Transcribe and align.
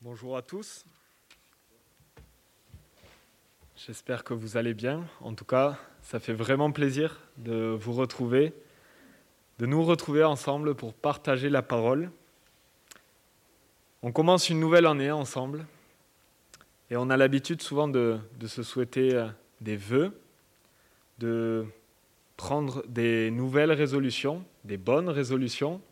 Bonjour 0.00 0.36
à 0.36 0.42
tous. 0.42 0.84
J'espère 3.74 4.22
que 4.22 4.32
vous 4.32 4.56
allez 4.56 4.72
bien. 4.72 5.04
En 5.20 5.34
tout 5.34 5.44
cas, 5.44 5.76
ça 6.02 6.20
fait 6.20 6.32
vraiment 6.32 6.70
plaisir 6.70 7.18
de 7.36 7.76
vous 7.76 7.92
retrouver, 7.94 8.54
de 9.58 9.66
nous 9.66 9.82
retrouver 9.82 10.22
ensemble 10.22 10.76
pour 10.76 10.94
partager 10.94 11.50
la 11.50 11.62
parole. 11.62 12.12
On 14.04 14.12
commence 14.12 14.48
une 14.50 14.60
nouvelle 14.60 14.86
année 14.86 15.10
ensemble 15.10 15.66
et 16.90 16.96
on 16.96 17.10
a 17.10 17.16
l'habitude 17.16 17.60
souvent 17.60 17.88
de, 17.88 18.20
se 18.46 18.62
souhaiter 18.62 19.16
euh, 19.16 19.26
des 19.60 19.76
vœux, 19.76 20.16
de 21.18 21.66
prendre 22.36 22.86
des 22.86 23.32
nouvelles 23.32 23.72
résolutions, 23.72 24.44
des 24.62 24.76
bonnes 24.76 25.08
résolutions. 25.08 25.82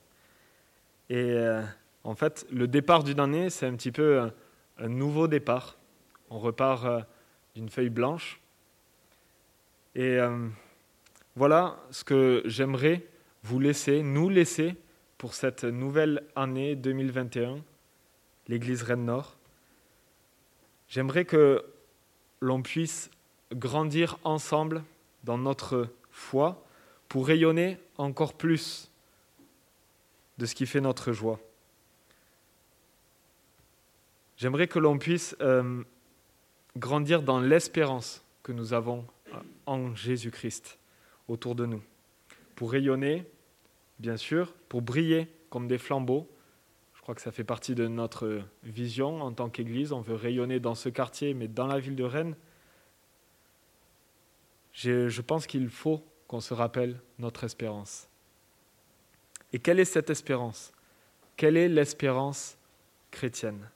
Et 1.11 1.17
euh, 1.17 1.65
en 2.07 2.15
fait, 2.15 2.47
le 2.53 2.69
départ 2.69 3.03
d'une 3.03 3.19
année, 3.19 3.51
c'est 3.51 3.67
un 3.67 3.75
petit 3.75 3.91
peu 3.91 4.31
un, 4.79 4.89
nouveau 4.89 5.27
départ. 5.27 5.77
On 6.31 6.39
repart 6.39 6.85
euh, 6.85 7.01
d'une 7.57 7.69
feuille 7.69 7.91
blanche. 7.91 8.41
Et 9.97 10.21
euh, 10.21 10.49
voilà 11.35 11.81
ce 11.91 12.05
que 12.05 12.43
j'aimerais 12.45 13.05
vous 13.43 13.59
laisser, 13.59 14.05
nous 14.05 14.29
laisser 14.29 14.77
pour 15.19 15.35
cette 15.35 15.65
nouvelle 15.65 16.23
année 16.37 16.77
2021, 16.77 17.59
l'Église 18.47 18.85
Rennes 18.85 19.07
Nord. 19.07 19.37
J'aimerais 20.89 21.25
que 21.25 21.65
l'on 22.41 22.63
puisse 22.63 23.11
grandir 23.53 24.19
ensemble 24.23 24.85
dans 25.25 25.39
notre 25.39 25.89
foi 26.13 26.65
pour 27.09 27.27
rayonner 27.27 27.79
encore 27.99 28.35
plus 28.35 28.93
de 30.39 30.47
ce 30.47 30.55
qui 30.55 30.67
fait 30.67 30.81
notre 30.81 31.11
joie. 31.11 31.41
J'aimerais 34.37 34.69
que 34.69 34.79
l'on 34.79 34.99
puisse 34.99 35.35
euh, 35.41 35.83
grandir 36.77 37.23
dans 37.23 37.41
l'espérance 37.41 38.23
que 38.43 38.53
nous 38.53 38.73
avons 38.75 39.07
en 39.65 39.95
Jésus-Christ 39.95 40.79
autour 41.29 41.55
de 41.55 41.67
nous, 41.67 41.83
pour 42.55 42.73
rayonner, 42.73 43.25
bien 43.99 44.17
sûr, 44.17 44.53
pour 44.69 44.83
briller 44.83 45.29
comme 45.51 45.69
des 45.69 45.79
flambeaux. 45.79 46.29
Je 46.95 47.01
crois 47.03 47.15
que 47.15 47.21
ça 47.21 47.33
fait 47.33 47.45
partie 47.45 47.75
de 47.75 47.87
notre 47.89 48.43
vision 48.63 49.23
en 49.23 49.33
tant 49.33 49.49
qu'Église. 49.49 49.93
On 49.93 50.01
veut 50.01 50.15
rayonner 50.15 50.61
dans 50.61 50.75
ce 50.75 50.89
quartier, 50.89 51.35
mais 51.35 51.49
dans 51.49 51.67
la 51.67 51.79
ville 51.79 51.97
de 51.97 52.05
Rennes. 52.05 52.37
Je, 54.73 55.09
je 55.09 55.23
pense 55.23 55.47
qu'il 55.47 55.69
faut 55.71 56.05
qu'on 56.29 56.41
se 56.41 56.53
rappelle 56.53 57.01
notre 57.19 57.45
espérance. 57.45 58.09
Et 59.53 59.59
quelle 59.59 59.81
est 59.81 59.85
cette 59.85 60.11
espérance? 60.11 60.73
Quelle 61.37 61.57
est 61.57 61.69
l'espérance 61.69 62.59
chrétienne? 63.11 63.71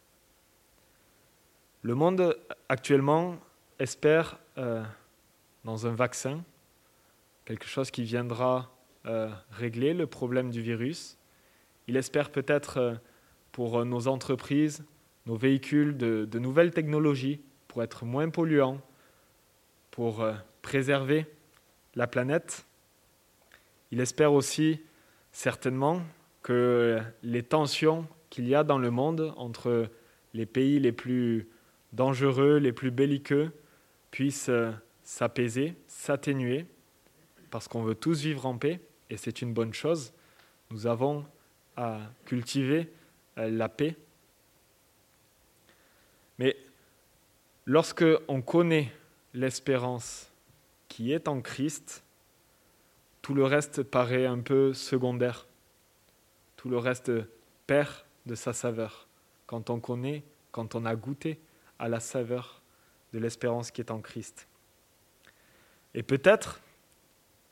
Le 1.83 1.95
monde 1.95 2.36
actuellement 2.69 3.39
espère 3.78 4.39
euh, 4.59 4.84
dans 5.64 5.86
un 5.86 5.95
vaccin, 5.95 6.45
quelque 7.47 7.67
chose 7.67 7.91
qui 7.91 8.03
viendra 8.05 8.70
euh, 9.06 9.31
régler 9.50 9.95
le 9.95 10.06
problème 10.06 10.51
du 10.51 10.61
virus. 10.61 11.17
Il 11.86 11.97
espère 11.97 12.31
peut-être 12.31 12.77
euh, 12.77 12.95
pour 13.51 13.86
nos 13.86 14.08
entreprises, 14.08 14.84
nos 15.25 15.36
véhicules, 15.36 15.97
de, 15.97 16.28
de, 16.31 16.39
nouvelles 16.39 16.70
technologies 16.70 17.41
pour 17.67 17.83
être 17.83 18.05
moins 18.05 18.28
polluants, 18.28 18.83
pour 19.91 20.25
préserver 20.61 21.27
la 21.95 22.06
planète. 22.06 22.67
Il 23.91 24.01
espère 24.01 24.34
aussi 24.34 24.83
certainement 25.33 26.03
que 26.42 27.01
les 27.23 27.42
tensions 27.42 28.06
qu'il 28.28 28.47
y 28.47 28.55
a 28.55 28.64
dans 28.64 28.78
le 28.78 28.91
monde 28.91 29.33
entre 29.36 29.89
les 30.34 30.47
pays 30.47 30.78
les 30.78 30.92
plus 30.92 31.48
dangereux, 31.92 32.58
les 32.58 32.72
plus 32.72 32.91
belliqueux, 32.91 33.52
puissent 34.10 34.48
euh, 34.48 34.72
s'apaiser, 35.02 35.74
s'atténuer, 35.86 36.66
parce 37.51 37.68
qu'on 37.68 37.83
veut 37.83 37.95
tous 37.95 38.23
vivre 38.23 38.46
en 38.46 38.56
paix, 38.56 38.80
et 39.11 39.17
c'est 39.17 39.42
une 39.42 39.52
bonne 39.52 39.74
chose. 39.74 40.12
Nous 40.70 40.86
avons 40.86 41.24
à 41.77 42.01
cultiver 42.24 42.92
euh, 43.39 43.51
la 43.51 43.68
paix. 43.68 43.96
Mais 46.39 46.56
lorsque 47.67 48.05
on 48.28 48.40
connaît 48.40 48.92
l'espérance 49.34 50.30
qui 50.89 51.12
est 51.12 51.28
en 51.28 51.40
Christ, 51.40 52.05
tout 53.22 53.34
le 53.34 53.45
reste 53.45 53.83
paraît 53.83 54.27
un 54.27 54.40
peu 54.40 54.72
secondaire. 54.72 55.46
Tout 56.57 56.68
le 56.68 56.78
reste 56.78 57.12
perd 57.67 57.90
de 58.27 58.34
sa 58.34 58.52
saveur. 58.52 59.07
Quand 59.46 59.70
on 59.70 59.80
connaît, 59.80 60.24
quand 60.52 60.74
on 60.74 60.84
a 60.84 60.96
goûté 60.96 61.39
à 61.80 61.89
la 61.89 61.98
saveur 61.98 62.61
de 63.13 63.18
l'espérance 63.18 63.70
qui 63.70 63.80
est 63.80 63.91
en 63.91 64.01
Christ. 64.01 64.46
Et 65.95 66.05
peut-être 66.05 66.61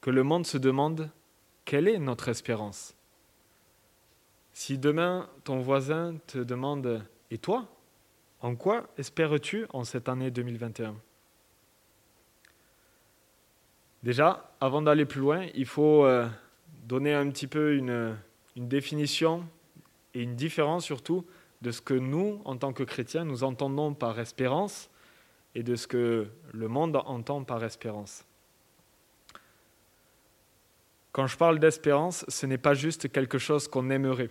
que 0.01 0.11
le 0.11 0.23
monde 0.23 0.47
se 0.47 0.59
demande 0.59 1.11
quelle 1.65 1.89
est 1.89 1.99
notre 1.99 2.29
espérance? 2.29 2.95
Si 4.53 4.79
demain 4.79 5.29
ton 5.45 5.61
voisin 5.61 6.17
te 6.27 6.39
demande 6.39 7.05
Et 7.31 7.39
toi 7.39 7.67
En 8.41 8.55
quoi 8.55 8.89
espères-tu 8.97 9.67
en 9.71 9.85
cette 9.85 10.09
année 10.09 10.31
2021 10.31 10.95
Déjà, 14.03 14.53
avant 14.61 14.81
d'aller 14.83 15.05
plus 15.05 15.21
loin, 15.21 15.47
il 15.55 15.67
faut 15.67 16.05
euh, 16.05 16.29
donner 16.85 17.15
un 17.15 17.29
petit 17.31 17.49
peu 17.49 17.75
une, 17.75 18.17
une, 18.55 18.69
définition 18.69 19.45
et 20.15 20.23
une 20.23 20.37
différence 20.37 20.85
surtout 20.85 21.27
de 21.63 21.71
ce 21.71 21.81
que 21.81 21.95
nous, 21.95 22.41
en 22.45 22.57
tant 22.57 22.73
que 22.73 22.83
chrétiens, 22.83 23.25
nous 23.25 23.45
entendons 23.45 23.95
par 23.95 24.19
espérance 24.19 24.91
et 25.55 25.63
de 25.63 25.75
ce 25.77 25.87
que 25.87 26.29
le 26.53 26.69
monde 26.69 26.97
entend 26.97 27.43
par 27.45 27.65
espérance. 27.65 28.25
Quand 31.13 31.27
je 31.27 31.37
parle 31.37 31.59
d'espérance, 31.59 32.25
ce 32.29 32.47
n'est 32.47 32.59
pas 32.59 32.75
juste 32.75 33.11
quelque 33.11 33.39
chose 33.39 33.67
qu'on 33.67 33.91
aimerait. 33.91 34.31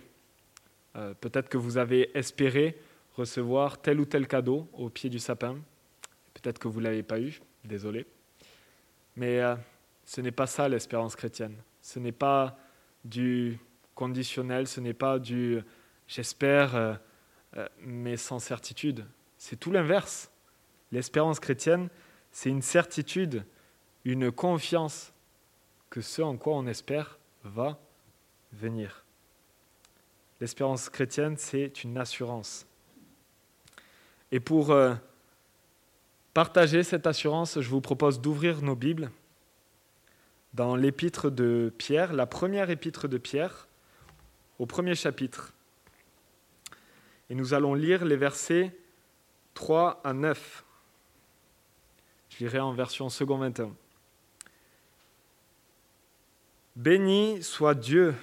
Euh, 0.96 1.12
Peut-être 1.20 1.48
que 1.48 1.58
vous 1.58 1.76
avez 1.76 2.16
espéré 2.16 2.80
recevoir 3.14 3.80
tel 3.80 4.00
ou 4.00 4.06
tel 4.06 4.26
cadeau 4.26 4.68
au 4.72 4.88
pied 4.88 5.10
du 5.10 5.18
sapin. 5.18 5.58
Peut-être 6.34 6.58
que 6.58 6.68
vous 6.68 6.78
ne 6.78 6.84
l'avez 6.84 7.02
pas 7.02 7.20
eu, 7.20 7.40
désolé. 7.64 8.06
Mais 9.16 9.40
euh, 9.40 9.56
ce 10.04 10.20
n'est 10.20 10.30
pas 10.32 10.46
ça 10.46 10.68
l'espérance 10.68 11.16
chrétienne. 11.16 11.56
Ce 11.82 11.98
n'est 11.98 12.12
pas 12.12 12.56
du 13.04 13.58
conditionnel, 13.94 14.66
ce 14.68 14.80
n'est 14.80 14.94
pas 14.94 15.18
du 15.18 15.60
j'espère, 16.08 16.74
euh, 16.74 16.94
euh, 16.94 16.96
mais 17.80 18.16
sans 18.16 18.38
certitude. 18.38 19.04
C'est 19.38 19.58
tout 19.58 19.70
l'inverse. 19.70 20.30
L'espérance 20.92 21.40
chrétienne, 21.40 21.88
c'est 22.30 22.50
une 22.50 22.62
certitude, 22.62 23.44
une 24.04 24.30
confiance 24.30 25.12
que 25.90 26.00
ce 26.00 26.22
en 26.22 26.36
quoi 26.36 26.54
on 26.54 26.66
espère 26.66 27.18
va 27.44 27.78
venir. 28.52 29.04
L'espérance 30.40 30.88
chrétienne, 30.88 31.36
c'est 31.36 31.82
une 31.82 31.98
assurance. 31.98 32.66
Et 34.30 34.40
pour 34.40 34.70
euh, 34.70 34.94
partager 36.34 36.82
cette 36.82 37.06
assurance, 37.06 37.60
je 37.60 37.68
vous 37.68 37.80
propose 37.80 38.20
d'ouvrir 38.20 38.62
nos 38.62 38.76
Bibles 38.76 39.10
dans 40.54 40.76
l'épître 40.76 41.30
de 41.30 41.72
Pierre, 41.76 42.12
la 42.12 42.26
première 42.26 42.70
épître 42.70 43.08
de 43.08 43.18
Pierre, 43.18 43.68
au 44.58 44.66
premier 44.66 44.94
chapitre. 44.94 45.52
Et 47.30 47.34
nous 47.34 47.54
allons 47.54 47.74
lire 47.74 48.04
les 48.04 48.16
versets 48.16 48.74
3 49.54 50.00
à 50.04 50.12
9. 50.12 50.64
Je 52.30 52.38
lirai 52.38 52.60
en 52.60 52.72
version 52.72 53.08
second 53.08 53.38
21. 53.38 53.74
Béni 56.76 57.42
soit 57.42 57.74
Dieu, 57.74 58.14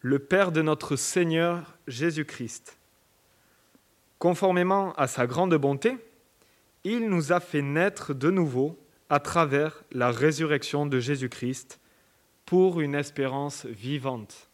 le 0.00 0.18
Père 0.18 0.52
de 0.52 0.62
notre 0.62 0.96
Seigneur 0.96 1.76
Jésus-Christ. 1.88 2.78
Conformément 4.18 4.92
à 4.94 5.06
sa 5.06 5.26
grande 5.26 5.54
bonté, 5.54 5.96
il 6.84 7.08
nous 7.08 7.32
a 7.32 7.40
fait 7.40 7.62
naître 7.62 8.14
de 8.14 8.30
nouveau 8.30 8.78
à 9.08 9.18
travers 9.18 9.82
la 9.92 10.10
résurrection 10.10 10.86
de 10.86 11.00
Jésus-Christ 11.00 11.80
pour 12.44 12.80
une 12.80 12.94
espérance 12.94 13.66
vivante, 13.66 14.48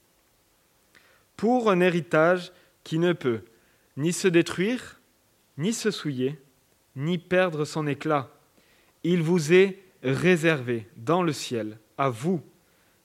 pour 1.37 1.71
un 1.71 1.81
héritage 1.81 2.53
qui 2.85 2.99
ne 2.99 3.13
peut 3.13 3.43
ni 3.97 4.13
se 4.13 4.29
détruire, 4.29 5.01
ni 5.59 5.73
se 5.73 5.91
souiller, 5.91 6.39
ni 6.97 7.19
perdre 7.19 7.65
son 7.65 7.87
éclat. 7.87 8.31
Il 9.05 9.23
vous 9.23 9.53
est 9.53 9.83
réservé 10.03 10.89
dans 10.97 11.23
le 11.23 11.33
ciel, 11.33 11.79
à 11.99 12.09
vous 12.09 12.43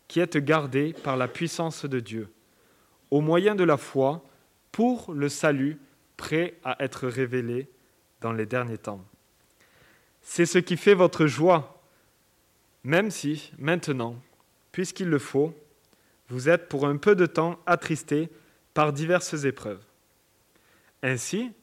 qui 0.07 0.19
êtes 0.19 0.37
gardés 0.37 0.93
par 1.03 1.17
la 1.17 1.27
puissance 1.27 1.85
de 1.85 1.99
Dieu, 1.99 2.31
au 3.11 3.21
moyen 3.21 3.55
de 3.55 3.63
la 3.63 3.77
foi, 3.77 4.23
pour 4.71 5.13
le 5.13 5.29
salut 5.29 5.79
prêt 6.15 6.55
à 6.63 6.83
être 6.83 7.07
révélé 7.07 7.69
dans 8.21 8.31
les 8.31 8.45
derniers 8.45 8.77
temps. 8.77 9.03
C'est 10.21 10.45
ce 10.45 10.59
qui 10.59 10.77
fait 10.77 10.93
votre 10.93 11.27
joie, 11.27 11.81
même 12.83 13.11
si, 13.11 13.51
maintenant, 13.57 14.15
puisqu'il 14.71 15.07
le 15.07 15.19
faut, 15.19 15.53
vous 16.29 16.49
êtes 16.49 16.67
pour 16.67 16.85
un 16.85 16.97
peu 16.97 17.15
de 17.15 17.25
temps 17.25 17.59
attristés 17.65 18.29
par 18.73 18.93
diverses 18.93 19.45
épreuves. 19.45 19.86
Ainsi, 21.07 21.53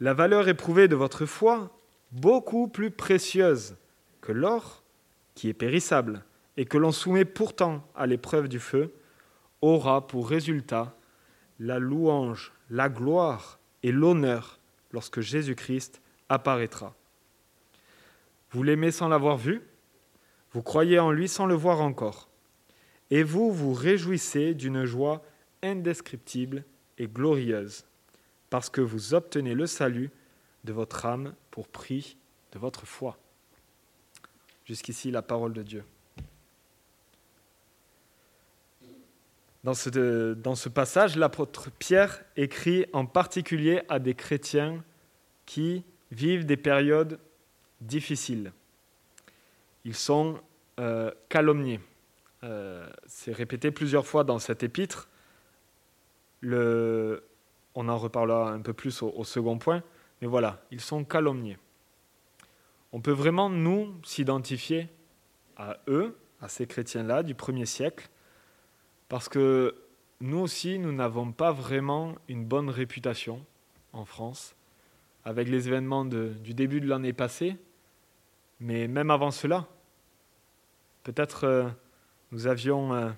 la 0.00 0.14
valeur 0.14 0.48
éprouvée 0.48 0.88
de 0.88 0.96
votre 0.96 1.26
foi, 1.26 1.78
beaucoup 2.10 2.66
plus 2.66 2.90
précieuse 2.90 3.76
que 4.20 4.32
l'or, 4.32 4.82
qui 5.36 5.48
est 5.48 5.54
périssable, 5.54 6.24
et 6.56 6.64
que 6.64 6.76
l'on 6.76 6.90
soumet 6.90 7.24
pourtant 7.24 7.86
à 7.94 8.08
l'épreuve 8.08 8.48
du 8.48 8.58
feu, 8.58 8.92
aura 9.62 10.08
pour 10.08 10.28
résultat 10.28 10.96
la 11.60 11.78
louange, 11.78 12.52
la 12.68 12.88
gloire 12.88 13.60
et 13.84 13.92
l'honneur 13.92 14.58
lorsque 14.90 15.20
Jésus-Christ 15.20 16.02
apparaîtra. 16.28 16.96
Vous 18.50 18.64
l'aimez 18.64 18.90
sans 18.90 19.06
l'avoir 19.06 19.36
vu, 19.36 19.62
vous 20.50 20.62
croyez 20.62 20.98
en 20.98 21.12
lui 21.12 21.28
sans 21.28 21.46
le 21.46 21.54
voir 21.54 21.80
encore, 21.80 22.28
et 23.12 23.22
vous 23.22 23.52
vous 23.52 23.72
réjouissez 23.72 24.52
d'une 24.52 24.84
joie 24.84 25.22
indescriptible 25.62 26.64
et 26.98 27.06
glorieuse, 27.06 27.84
parce 28.54 28.70
que 28.70 28.80
vous 28.80 29.14
obtenez 29.14 29.52
le 29.52 29.66
salut 29.66 30.12
de 30.62 30.72
votre 30.72 31.06
âme 31.06 31.34
pour 31.50 31.66
prix 31.66 32.16
de 32.52 32.60
votre 32.60 32.86
foi. 32.86 33.18
Jusqu'ici 34.64 35.10
la 35.10 35.22
parole 35.22 35.52
de 35.52 35.64
Dieu. 35.64 35.84
Dans 39.64 39.74
ce, 39.74 40.68
passage, 40.68 41.16
l'apôtre 41.16 41.68
Pierre 41.80 42.22
écrit 42.36 42.86
en 42.92 43.06
particulier 43.06 43.82
à 43.88 43.98
des 43.98 44.14
chrétiens 44.14 44.84
qui 45.46 45.82
vivent 46.12 46.46
des 46.46 46.56
périodes 46.56 47.18
difficiles. 47.80 48.52
Ils 49.84 49.96
sont 49.96 50.40
euh, 50.78 51.10
calomniés. 51.28 51.80
Euh, 52.44 52.88
c'est 53.08 53.32
répété 53.32 53.72
plusieurs 53.72 54.06
fois 54.06 54.22
dans 54.22 54.38
cet 54.38 54.62
épître. 54.62 55.08
Le, 56.40 57.24
on 57.74 57.88
en 57.88 57.98
reparlera 57.98 58.50
un 58.52 58.60
peu 58.60 58.72
plus 58.72 59.02
au, 59.02 59.24
second 59.24 59.58
point. 59.58 59.82
Mais 60.20 60.28
voilà, 60.28 60.62
ils 60.70 60.80
sont 60.80 61.04
calomniés. 61.04 61.58
On 62.92 63.00
peut 63.00 63.12
vraiment, 63.12 63.50
nous, 63.50 63.94
s'identifier 64.04 64.88
à 65.56 65.78
eux, 65.88 66.16
à 66.40 66.48
ces 66.48 66.66
chrétiens-là 66.66 67.22
du 67.22 67.34
premier 67.34 67.66
siècle, 67.66 68.08
parce 69.08 69.28
que 69.28 69.74
nous 70.20 70.38
aussi, 70.38 70.78
nous 70.78 70.92
n'avons 70.92 71.32
pas 71.32 71.52
vraiment 71.52 72.14
une 72.28 72.44
bonne 72.44 72.70
réputation 72.70 73.44
en 73.92 74.04
France, 74.04 74.54
avec 75.24 75.48
les 75.48 75.68
événements 75.68 76.04
du 76.04 76.54
début 76.54 76.80
de 76.80 76.86
l'année 76.86 77.12
passée, 77.12 77.56
mais 78.60 78.88
même 78.88 79.10
avant 79.10 79.30
cela. 79.30 79.66
Peut-être 81.02 81.44
euh, 81.44 81.68
nous 82.32 82.46
avions 82.46 82.94
euh, 82.94 83.10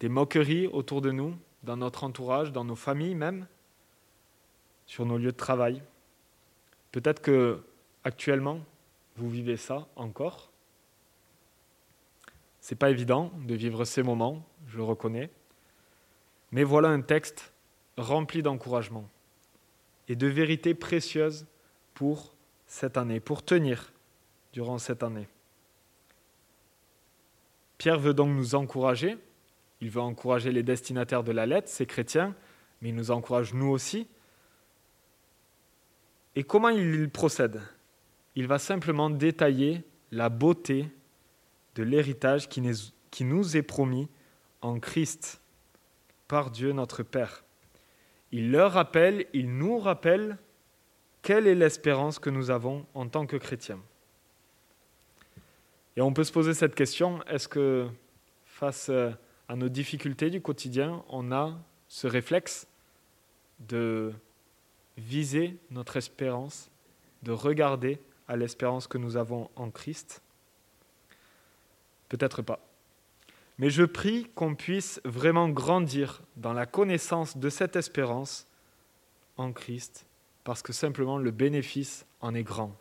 des 0.00 0.08
moqueries 0.08 0.66
autour 0.66 1.00
de 1.00 1.10
nous, 1.10 1.36
dans 1.62 1.76
notre 1.76 2.04
entourage, 2.04 2.52
dans 2.52 2.64
nos 2.64 2.76
familles 2.76 3.14
même, 3.14 3.46
sur 4.86 5.06
nos 5.06 5.18
lieux 5.18 5.32
de 5.32 5.36
travail. 5.36 5.82
Peut-être 6.92 7.22
que 7.22 7.62
actuellement 8.04 8.60
vous 9.16 9.28
vivez 9.28 9.56
ça 9.56 9.86
encore. 9.96 10.50
C'est 12.60 12.74
pas 12.74 12.90
évident 12.90 13.32
de 13.46 13.54
vivre 13.54 13.84
ces 13.84 14.02
moments, 14.02 14.44
je 14.66 14.76
le 14.76 14.82
reconnais. 14.82 15.30
Mais 16.52 16.64
voilà 16.64 16.88
un 16.88 17.00
texte 17.00 17.52
rempli 17.96 18.42
d'encouragement 18.42 19.08
et 20.08 20.16
de 20.16 20.26
vérités 20.26 20.74
précieuses 20.74 21.46
pour 21.94 22.34
cette 22.66 22.96
année, 22.96 23.20
pour 23.20 23.44
tenir 23.44 23.92
durant 24.52 24.78
cette 24.78 25.02
année. 25.02 25.28
Pierre 27.78 27.98
veut 27.98 28.14
donc 28.14 28.30
nous 28.30 28.54
encourager. 28.54 29.16
Il 29.80 29.90
veut 29.90 30.00
encourager 30.00 30.52
les 30.52 30.62
destinataires 30.62 31.24
de 31.24 31.32
la 31.32 31.46
lettre, 31.46 31.68
ces 31.68 31.86
chrétiens, 31.86 32.34
mais 32.80 32.90
il 32.90 32.94
nous 32.94 33.10
encourage 33.10 33.54
nous 33.54 33.68
aussi. 33.68 34.06
Et 36.36 36.44
comment 36.44 36.68
il 36.68 37.10
procède? 37.10 37.60
Il 38.36 38.46
va 38.46 38.58
simplement 38.58 39.10
détailler 39.10 39.82
la 40.12 40.28
beauté 40.28 40.86
de 41.74 41.82
l'héritage 41.82 42.48
qui 42.48 43.24
nous 43.24 43.56
est 43.56 43.62
promis 43.62 44.08
en 44.60 44.78
Christ 44.78 45.40
par 46.28 46.50
Dieu 46.50 46.72
notre 46.72 47.02
Père. 47.02 47.44
Il 48.32 48.52
leur 48.52 48.72
rappelle, 48.72 49.26
il 49.32 49.56
nous 49.56 49.78
rappelle 49.78 50.38
quelle 51.22 51.46
est 51.46 51.54
l'espérance 51.54 52.18
que 52.18 52.30
nous 52.30 52.50
avons 52.50 52.86
en 52.94 53.08
tant 53.08 53.26
que 53.26 53.36
chrétiens. 53.36 53.80
Et 55.96 56.00
on 56.00 56.12
peut 56.12 56.24
se 56.24 56.32
poser 56.32 56.54
cette 56.54 56.74
question, 56.74 57.22
est-ce 57.24 57.48
que 57.48 57.88
face 58.44 58.88
à 58.88 59.18
nos 59.56 59.68
difficultés 59.68 60.30
du 60.30 60.40
quotidien, 60.40 61.04
on 61.08 61.32
a 61.32 61.58
ce 61.88 62.06
réflexe 62.06 62.66
de 63.60 64.12
viser 64.96 65.56
notre 65.70 65.96
espérance, 65.96 66.70
de 67.22 67.32
regarder 67.32 68.00
à 68.28 68.36
l'espérance 68.36 68.86
que 68.86 68.98
nous 68.98 69.16
avons 69.16 69.50
en 69.56 69.70
Christ 69.70 70.22
Peut-être 72.10 72.42
pas. 72.42 72.58
Mais 73.58 73.70
je 73.70 73.84
prie 73.84 74.28
qu'on 74.34 74.54
puisse 74.54 75.00
vraiment 75.04 75.48
grandir 75.48 76.22
dans 76.36 76.52
la 76.52 76.66
connaissance 76.66 77.36
de 77.36 77.48
cette 77.48 77.76
espérance 77.76 78.46
en 79.36 79.52
Christ, 79.52 80.06
parce 80.44 80.60
que 80.60 80.72
simplement 80.72 81.18
le 81.18 81.30
bénéfice 81.30 82.04
en 82.20 82.34
est 82.34 82.42
grand. 82.42 82.76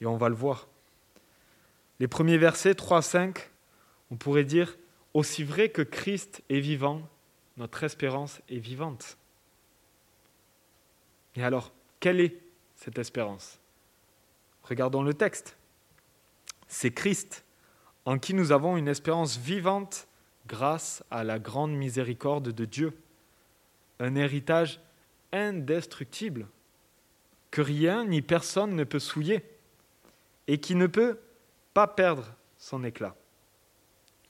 Et 0.00 0.06
on 0.06 0.16
va 0.16 0.28
le 0.28 0.34
voir. 0.34 0.66
Les 2.00 2.08
premiers 2.08 2.38
versets 2.38 2.74
3 2.74 3.02
5, 3.02 3.50
on 4.10 4.16
pourrait 4.16 4.44
dire 4.44 4.76
aussi 5.14 5.44
vrai 5.44 5.68
que 5.68 5.82
Christ 5.82 6.42
est 6.50 6.60
vivant, 6.60 7.00
notre 7.56 7.84
espérance 7.84 8.40
est 8.48 8.58
vivante. 8.58 9.16
Et 11.36 11.44
alors, 11.44 11.72
quelle 12.00 12.20
est 12.20 12.36
cette 12.76 12.98
espérance? 12.98 13.58
Regardons 14.64 15.02
le 15.02 15.14
texte. 15.14 15.56
C'est 16.68 16.90
Christ 16.90 17.44
en 18.04 18.18
qui 18.18 18.34
nous 18.34 18.52
avons 18.52 18.76
une 18.76 18.88
espérance 18.88 19.38
vivante 19.38 20.08
grâce 20.46 21.02
à 21.10 21.24
la 21.24 21.38
grande 21.38 21.72
miséricorde 21.72 22.50
de 22.50 22.64
Dieu, 22.64 22.92
un 23.98 24.14
héritage 24.14 24.80
indestructible 25.32 26.46
que 27.50 27.62
rien 27.62 28.04
ni 28.04 28.20
personne 28.20 28.74
ne 28.74 28.84
peut 28.84 28.98
souiller 28.98 29.42
et 30.48 30.58
qui 30.58 30.74
ne 30.74 30.86
peut 30.86 31.18
pas 31.72 31.86
perdre 31.86 32.34
son 32.58 32.84
éclat. 32.84 33.16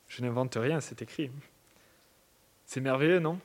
Je 0.09 0.23
n'invente 0.23 0.57
rien, 0.57 0.81
c'est 0.81 1.03
écrit. 1.03 1.31
C'est 2.67 2.81
merveilleux, 2.81 3.21
non? 3.21 3.41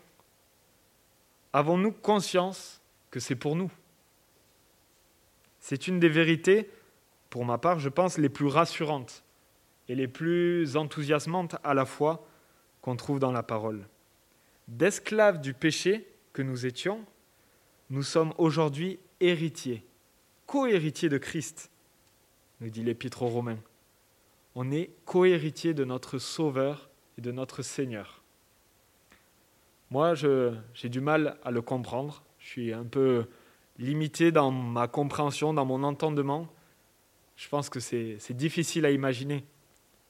Avons-nous 1.54 1.92
conscience 1.92 2.82
que 3.12 3.20
c'est 3.20 3.36
pour 3.36 3.56
nous? 3.56 3.72
C'est 5.60 5.88
une 5.88 6.00
des 6.00 6.10
vérités, 6.10 6.70
pour 7.30 7.46
ma 7.46 7.58
part, 7.58 7.80
je 7.80 7.90
pense, 7.90 8.18
les 8.18 8.30
plus 8.30 8.48
rassurantes 8.48 9.24
et 9.88 9.96
les 9.96 10.08
plus 10.08 10.78
enthousiasmantes 10.78 11.56
à 11.64 11.74
la 11.74 11.86
fois 11.86 12.26
qu'on 12.82 12.96
trouve 12.96 13.20
dans 13.20 13.32
la 13.32 13.44
parole. 13.44 13.88
D'esclaves 14.68 15.42
du 15.42 15.54
péché 15.54 16.08
que 16.34 16.42
nous 16.42 16.66
étions, 16.66 17.06
nous 17.90 18.04
sommes 18.04 18.34
aujourd'hui 18.38 19.00
héritiers, 19.20 19.84
co-héritiers 20.46 21.10
de 21.10 21.18
Christ, 21.18 21.72
nous 22.62 22.70
dit 22.70 22.84
l'Épître 22.84 23.24
aux 23.24 23.30
Romains. 23.30 23.60
On 24.56 24.72
est 24.72 24.92
co-héritier 25.06 25.74
de 25.74 25.86
notre 25.86 26.18
Sauveur 26.18 26.90
et 27.18 27.22
de 27.22 27.32
notre 27.32 27.62
Seigneur. 27.62 28.24
Moi, 29.92 30.14
j'ai 30.16 30.90
du 30.90 31.02
mal 31.02 31.38
à 31.44 31.52
le 31.52 31.62
comprendre. 31.62 32.24
Je 32.40 32.48
suis 32.48 32.74
un 32.74 32.86
peu 32.86 33.26
limité 33.78 34.32
dans 34.32 34.52
ma 34.52 34.88
compréhension, 34.88 35.54
dans 35.54 35.66
mon 35.66 35.84
entendement. 35.84 36.48
Je 37.36 37.48
pense 37.48 37.70
que 37.70 37.80
c'est 37.80 38.34
difficile 38.34 38.86
à 38.86 38.92
imaginer 38.92 39.46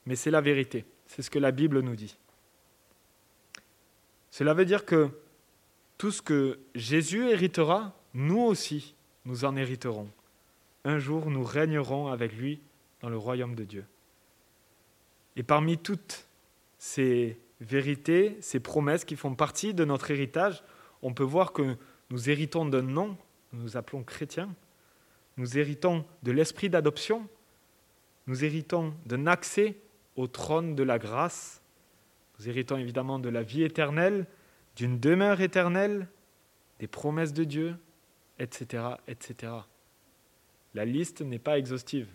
mais 0.09 0.15
c'est 0.15 0.31
la 0.31 0.41
vérité. 0.41 0.85
C'est 1.05 1.21
ce 1.21 1.29
que 1.29 1.37
la 1.37 1.51
Bible 1.51 1.81
nous 1.81 1.95
dit. 1.95 2.17
Cela 4.31 4.55
veut 4.55 4.65
dire 4.65 4.83
que 4.83 5.09
tout 5.99 6.11
ce 6.11 6.23
que 6.23 6.59
Jésus 6.73 7.29
héritera, 7.29 7.93
nous 8.15 8.41
aussi, 8.41 8.95
nous 9.25 9.45
en 9.45 9.55
hériterons. 9.55 10.09
Un 10.83 10.97
jour, 10.97 11.29
nous 11.29 11.43
régnerons 11.43 12.07
avec 12.07 12.33
lui 12.33 12.59
dans 13.01 13.09
le 13.09 13.17
royaume 13.17 13.53
de 13.53 13.65
Dieu. 13.65 13.85
Et 15.39 15.43
parmi 15.43 15.77
toutes 15.77 16.27
ces 16.77 17.39
vérités, 17.61 18.37
ces 18.41 18.59
promesses 18.59 19.05
qui 19.05 19.15
font 19.15 19.35
partie 19.35 19.73
de 19.73 19.85
notre 19.85 20.11
héritage, 20.11 20.61
on 21.01 21.13
peut 21.13 21.23
voir 21.23 21.53
que 21.53 21.77
nous 22.09 22.29
héritons 22.29 22.65
d'un 22.65 22.81
nom, 22.81 23.17
nous 23.53 23.61
nous 23.61 23.77
appelons 23.77 24.03
chrétiens, 24.03 24.53
nous 25.37 25.57
héritons 25.57 26.05
de 26.23 26.33
l'esprit 26.33 26.69
d'adoption, 26.69 27.25
nous 28.27 28.43
héritons 28.43 28.93
d'un 29.05 29.27
accès 29.27 29.77
au 30.17 30.27
trône 30.27 30.75
de 30.75 30.83
la 30.83 30.99
grâce. 30.99 31.61
Nous 32.37 32.49
héritons 32.49 32.75
évidemment 32.75 33.17
de 33.17 33.29
la 33.29 33.41
vie 33.41 33.63
éternelle, 33.63 34.27
d'une 34.75 34.99
demeure 34.99 35.39
éternelle, 35.39 36.09
des 36.79 36.87
promesses 36.87 37.31
de 37.31 37.45
Dieu, 37.45 37.77
etc., 38.39 38.83
etc. 39.07 39.53
La 40.73 40.83
liste 40.83 41.21
n'est 41.21 41.39
pas 41.39 41.57
exhaustive. 41.57 42.09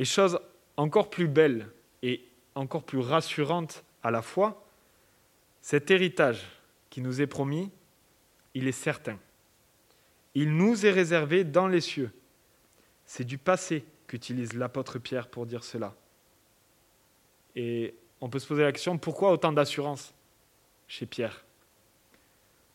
Et 0.00 0.04
chose 0.04 0.40
encore 0.80 1.10
plus 1.10 1.28
belle 1.28 1.68
et 2.02 2.24
encore 2.54 2.82
plus 2.84 2.98
rassurante 2.98 3.84
à 4.02 4.10
la 4.10 4.22
fois, 4.22 4.66
cet 5.60 5.90
héritage 5.90 6.46
qui 6.88 7.02
nous 7.02 7.20
est 7.20 7.26
promis, 7.26 7.70
il 8.54 8.66
est 8.66 8.72
certain. 8.72 9.18
Il 10.34 10.56
nous 10.56 10.86
est 10.86 10.90
réservé 10.90 11.44
dans 11.44 11.68
les 11.68 11.82
cieux. 11.82 12.10
C'est 13.04 13.24
du 13.24 13.36
passé 13.36 13.84
qu'utilise 14.06 14.54
l'apôtre 14.54 14.98
Pierre 14.98 15.28
pour 15.28 15.44
dire 15.44 15.64
cela. 15.64 15.94
Et 17.56 17.94
on 18.22 18.30
peut 18.30 18.38
se 18.38 18.46
poser 18.46 18.62
la 18.62 18.72
question, 18.72 18.96
pourquoi 18.96 19.32
autant 19.32 19.52
d'assurance 19.52 20.14
chez 20.88 21.04
Pierre? 21.04 21.44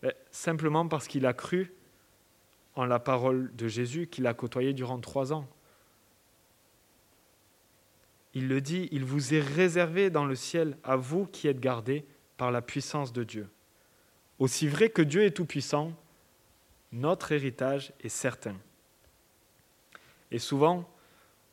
Ben, 0.04 0.14
Simplement 0.30 0.88
parce 0.88 1.08
qu'il 1.08 1.26
a 1.26 1.34
cru 1.34 1.74
en 2.76 2.86
la 2.86 3.00
parole 3.00 3.56
de 3.56 3.68
Jésus 3.68 4.08
qu'il 4.08 4.28
a 4.28 4.36
côtoyé 4.36 4.74
durant 4.74 5.00
trois 5.00 5.34
ans. 5.34 5.48
Il 8.36 8.50
le 8.50 8.60
dit, 8.60 8.90
il 8.92 9.06
vous 9.06 9.34
est 9.34 9.40
réservé 9.40 10.10
dans 10.10 10.26
le 10.26 10.36
ciel 10.36 10.78
à 10.84 10.98
vous 10.98 11.26
qui 11.26 11.48
êtes 11.48 11.62
gardés 11.62 12.06
par 12.36 12.52
la 12.52 12.62
puissance 12.62 13.14
de 13.14 13.24
Dieu. 13.24 13.50
Aussi 14.40 14.68
vrai 14.68 14.90
que 14.90 15.02
Dieu 15.02 15.24
est 15.24 15.32
tout-puissant, 15.32 15.94
notre 16.92 17.32
héritage 17.32 17.94
est 18.02 18.10
certain. 18.10 18.58
Et 20.32 20.40
souvent, 20.40 20.90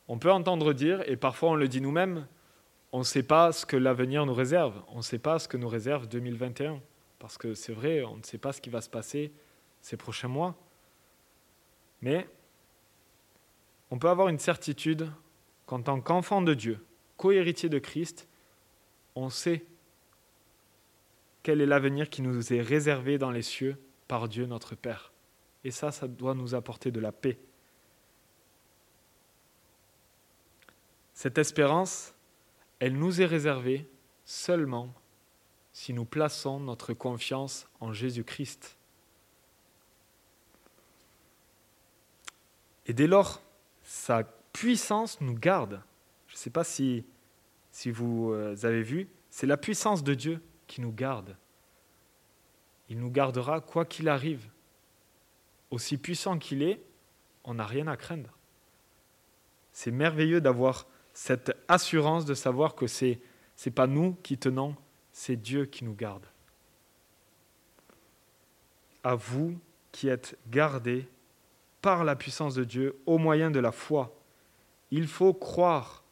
on 0.09 0.19
peut 0.19 0.31
entendre 0.31 0.73
dire, 0.73 1.01
et 1.09 1.15
parfois 1.15 1.51
on 1.51 1.55
le 1.55 1.69
dit 1.69 1.79
nous-mêmes, 1.79 2.27
on 2.91 2.99
ne 2.99 3.03
sait 3.03 3.23
pas 3.23 3.53
ce 3.53 3.65
que 3.65 3.77
l'avenir 3.77 4.25
nous 4.25 4.33
réserve, 4.33 4.83
on 4.89 4.97
ne 4.97 5.01
sait 5.01 5.19
pas 5.19 5.39
ce 5.39 5.47
que 5.47 5.55
nous 5.55 5.69
réserve 5.69 6.07
2021, 6.07 6.81
parce 7.17 7.37
que 7.37 7.53
c'est 7.53 7.71
vrai, 7.71 8.03
on 8.03 8.17
ne 8.17 8.23
sait 8.23 8.37
pas 8.37 8.51
ce 8.51 8.59
qui 8.59 8.69
va 8.69 8.81
se 8.81 8.89
passer 8.89 9.31
ces 9.81 9.95
prochains 9.95 10.27
mois. 10.27 10.55
Mais 12.01 12.27
on 13.89 13.97
peut 13.97 14.09
avoir 14.09 14.27
une 14.27 14.39
certitude 14.39 15.09
qu'en 15.73 15.81
tant 15.81 16.01
qu'enfant 16.01 16.43
de 16.43 16.53
Dieu, 16.53 16.85
co-héritier 17.17 17.67
de 17.67 17.79
Christ, 17.79 18.27
on 19.15 19.31
sait 19.31 19.65
quel 21.41 21.61
est 21.61 21.65
l'avenir 21.65 22.11
qui 22.11 22.21
nous 22.21 22.53
est 22.53 22.61
réservé 22.61 23.17
dans 23.17 23.31
les 23.31 23.41
cieux 23.41 23.77
par 24.07 24.27
Dieu 24.27 24.45
notre 24.45 24.75
Père. 24.75 25.11
Et 25.63 25.71
ça, 25.71 25.91
ça 25.91 26.07
doit 26.07 26.35
nous 26.35 26.53
apporter 26.53 26.91
de 26.91 26.99
la 26.99 27.11
paix. 27.11 27.39
Cette 31.15 31.39
espérance, 31.39 32.13
elle 32.77 32.93
nous 32.93 33.19
est 33.19 33.25
réservée 33.25 33.89
seulement 34.25 34.93
si 35.71 35.91
nous 35.91 36.05
plaçons 36.05 36.59
notre 36.59 36.93
confiance 36.93 37.67
en 37.79 37.93
Jésus-Christ. 37.93 38.77
Et 42.85 42.93
dès 42.93 43.07
lors, 43.07 43.41
sa 43.81 44.23
puissance 44.53 45.19
nous 45.19 45.35
garde. 45.35 45.81
Je 46.27 46.35
ne 46.35 46.37
sais 46.37 46.49
pas 46.49 46.63
si, 46.63 47.05
si 47.71 47.91
vous 47.91 48.31
euh, 48.31 48.55
avez 48.63 48.83
vu, 48.83 49.09
c'est 49.29 49.47
la 49.47 49.57
puissance 49.57 50.03
de 50.03 50.13
Dieu 50.13 50.41
qui 50.67 50.79
nous 50.81 50.91
garde. 50.91 51.35
Il 52.89 52.99
nous 52.99 53.09
gardera 53.09 53.61
quoi 53.61 53.85
qu'il 53.85 54.07
arrive. 54.07 54.47
Aussi 55.71 55.97
puissant 55.97 56.37
qu'il 56.37 56.61
est, 56.61 56.81
on 57.43 57.55
n'a 57.55 57.65
rien 57.65 57.87
à 57.87 57.97
craindre. 57.97 58.37
C'est 59.71 59.91
merveilleux 59.91 60.39
d'avoir 60.39 60.87
cette 61.13 61.55
assurance 61.67 62.25
de 62.25 62.33
savoir 62.33 62.75
que 62.75 62.87
ce 62.87 63.05
n'est 63.05 63.71
pas 63.73 63.87
nous 63.87 64.13
qui 64.23 64.37
tenons, 64.37 64.75
c'est 65.11 65.35
Dieu 65.35 65.65
qui 65.65 65.83
nous 65.83 65.95
garde. 65.95 66.25
À 69.03 69.15
vous 69.15 69.57
qui 69.91 70.07
êtes 70.07 70.37
gardés 70.47 71.07
par 71.81 72.03
la 72.03 72.15
puissance 72.15 72.55
de 72.55 72.63
Dieu 72.63 72.99
au 73.05 73.17
moyen 73.17 73.51
de 73.51 73.59
la 73.59 73.71
foi. 73.71 74.15
Il 74.95 75.07
faut 75.07 75.33
croire, 75.33 76.03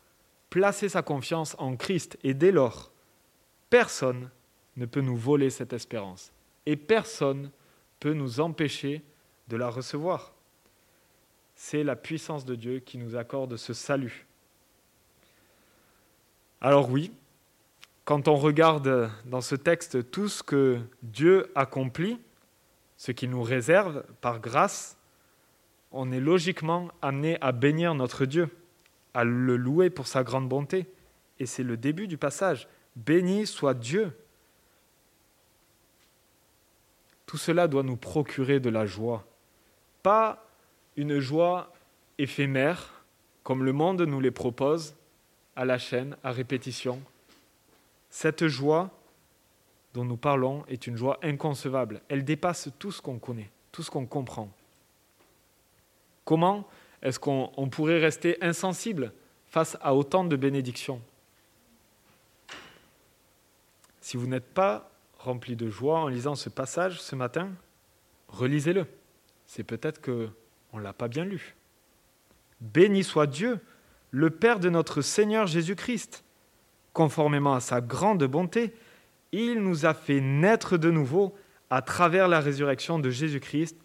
placer 0.49 0.89
sa 0.89 1.03
confiance 1.03 1.55
en 1.59 1.75
Christ 1.75 2.17
et 2.23 2.33
dès 2.33 2.51
lors, 2.51 2.91
personne 3.69 4.31
ne 4.75 4.87
peut 4.87 5.01
nous 5.01 5.15
voler 5.15 5.51
cette 5.51 5.71
espérance 5.71 6.31
et 6.65 6.75
personne 6.75 7.51
peut 7.99 8.13
nous 8.13 8.39
empêcher 8.39 9.03
de 9.49 9.55
la 9.55 9.69
recevoir. 9.69 10.33
C'est 11.53 11.83
la 11.83 11.95
puissance 11.95 12.43
de 12.43 12.55
Dieu 12.55 12.79
qui 12.79 12.97
nous 12.97 13.15
accorde 13.15 13.55
ce 13.55 13.75
salut. 13.75 14.25
Alors 16.59 16.89
oui, 16.89 17.13
quand 18.03 18.27
on 18.27 18.35
regarde 18.35 19.11
dans 19.25 19.41
ce 19.41 19.53
texte 19.53 20.09
tout 20.09 20.27
ce 20.27 20.41
que 20.41 20.79
Dieu 21.03 21.51
accomplit, 21.53 22.19
ce 22.97 23.11
qu'il 23.11 23.29
nous 23.29 23.43
réserve 23.43 24.03
par 24.21 24.39
grâce, 24.39 24.97
on 25.91 26.11
est 26.11 26.19
logiquement 26.19 26.87
amené 27.03 27.39
à 27.41 27.51
bénir 27.51 27.93
notre 27.93 28.25
Dieu, 28.25 28.49
à 29.13 29.23
le 29.23 29.57
louer 29.57 29.89
pour 29.89 30.07
sa 30.07 30.23
grande 30.23 30.47
bonté. 30.47 30.87
Et 31.39 31.45
c'est 31.45 31.63
le 31.63 31.77
début 31.77 32.07
du 32.07 32.17
passage. 32.17 32.67
Béni 32.95 33.47
soit 33.47 33.73
Dieu. 33.73 34.15
Tout 37.25 37.37
cela 37.37 37.67
doit 37.67 37.83
nous 37.83 37.97
procurer 37.97 38.59
de 38.59 38.69
la 38.69 38.85
joie. 38.85 39.25
Pas 40.03 40.45
une 40.97 41.19
joie 41.19 41.71
éphémère, 42.17 43.03
comme 43.43 43.63
le 43.63 43.73
monde 43.73 44.01
nous 44.01 44.19
les 44.19 44.31
propose, 44.31 44.95
à 45.55 45.65
la 45.65 45.77
chaîne, 45.77 46.15
à 46.23 46.31
répétition. 46.31 47.01
Cette 48.09 48.47
joie 48.47 48.91
dont 49.93 50.05
nous 50.05 50.17
parlons 50.17 50.65
est 50.67 50.87
une 50.87 50.97
joie 50.97 51.19
inconcevable. 51.23 52.01
Elle 52.09 52.23
dépasse 52.23 52.69
tout 52.79 52.91
ce 52.91 53.01
qu'on 53.01 53.19
connaît, 53.19 53.49
tout 53.71 53.83
ce 53.83 53.91
qu'on 53.91 54.05
comprend. 54.05 54.49
Comment 56.25 56.67
est-ce 57.01 57.19
qu'on 57.19 57.69
pourrait 57.71 57.99
rester 57.99 58.37
insensible 58.43 59.13
face 59.47 59.77
à 59.81 59.95
autant 59.95 60.23
de 60.23 60.35
bénédictions? 60.35 61.01
Si 64.01 64.17
vous 64.17 64.27
n'êtes 64.27 64.53
pas 64.53 64.91
rempli 65.19 65.55
de 65.55 65.69
joie 65.69 65.99
en 65.99 66.07
lisant 66.07 66.35
ce 66.35 66.49
passage 66.49 67.01
ce 67.01 67.15
matin, 67.15 67.49
relisez-le. 68.27 68.85
C'est 69.45 69.63
peut-être 69.63 70.01
qu'on 70.01 70.77
ne 70.77 70.81
l'a 70.81 70.93
pas 70.93 71.07
bien 71.07 71.25
lu. 71.25 71.55
Béni 72.59 73.03
soit 73.03 73.27
Dieu, 73.27 73.59
le 74.11 74.29
Père 74.29 74.59
de 74.59 74.69
notre 74.69 75.01
Seigneur 75.01 75.47
Jésus-Christ. 75.47 76.23
Conformément 76.93 77.53
à 77.53 77.59
sa 77.61 77.81
grande 77.81 78.23
bonté, 78.25 78.73
il 79.31 79.61
nous 79.61 79.85
a 79.85 79.93
fait 79.93 80.19
naître 80.19 80.77
de 80.77 80.91
nouveau 80.91 81.35
à 81.69 81.81
travers 81.81 82.27
la 82.27 82.41
résurrection 82.41 82.99
de 82.99 83.09
Jésus-Christ 83.09 83.77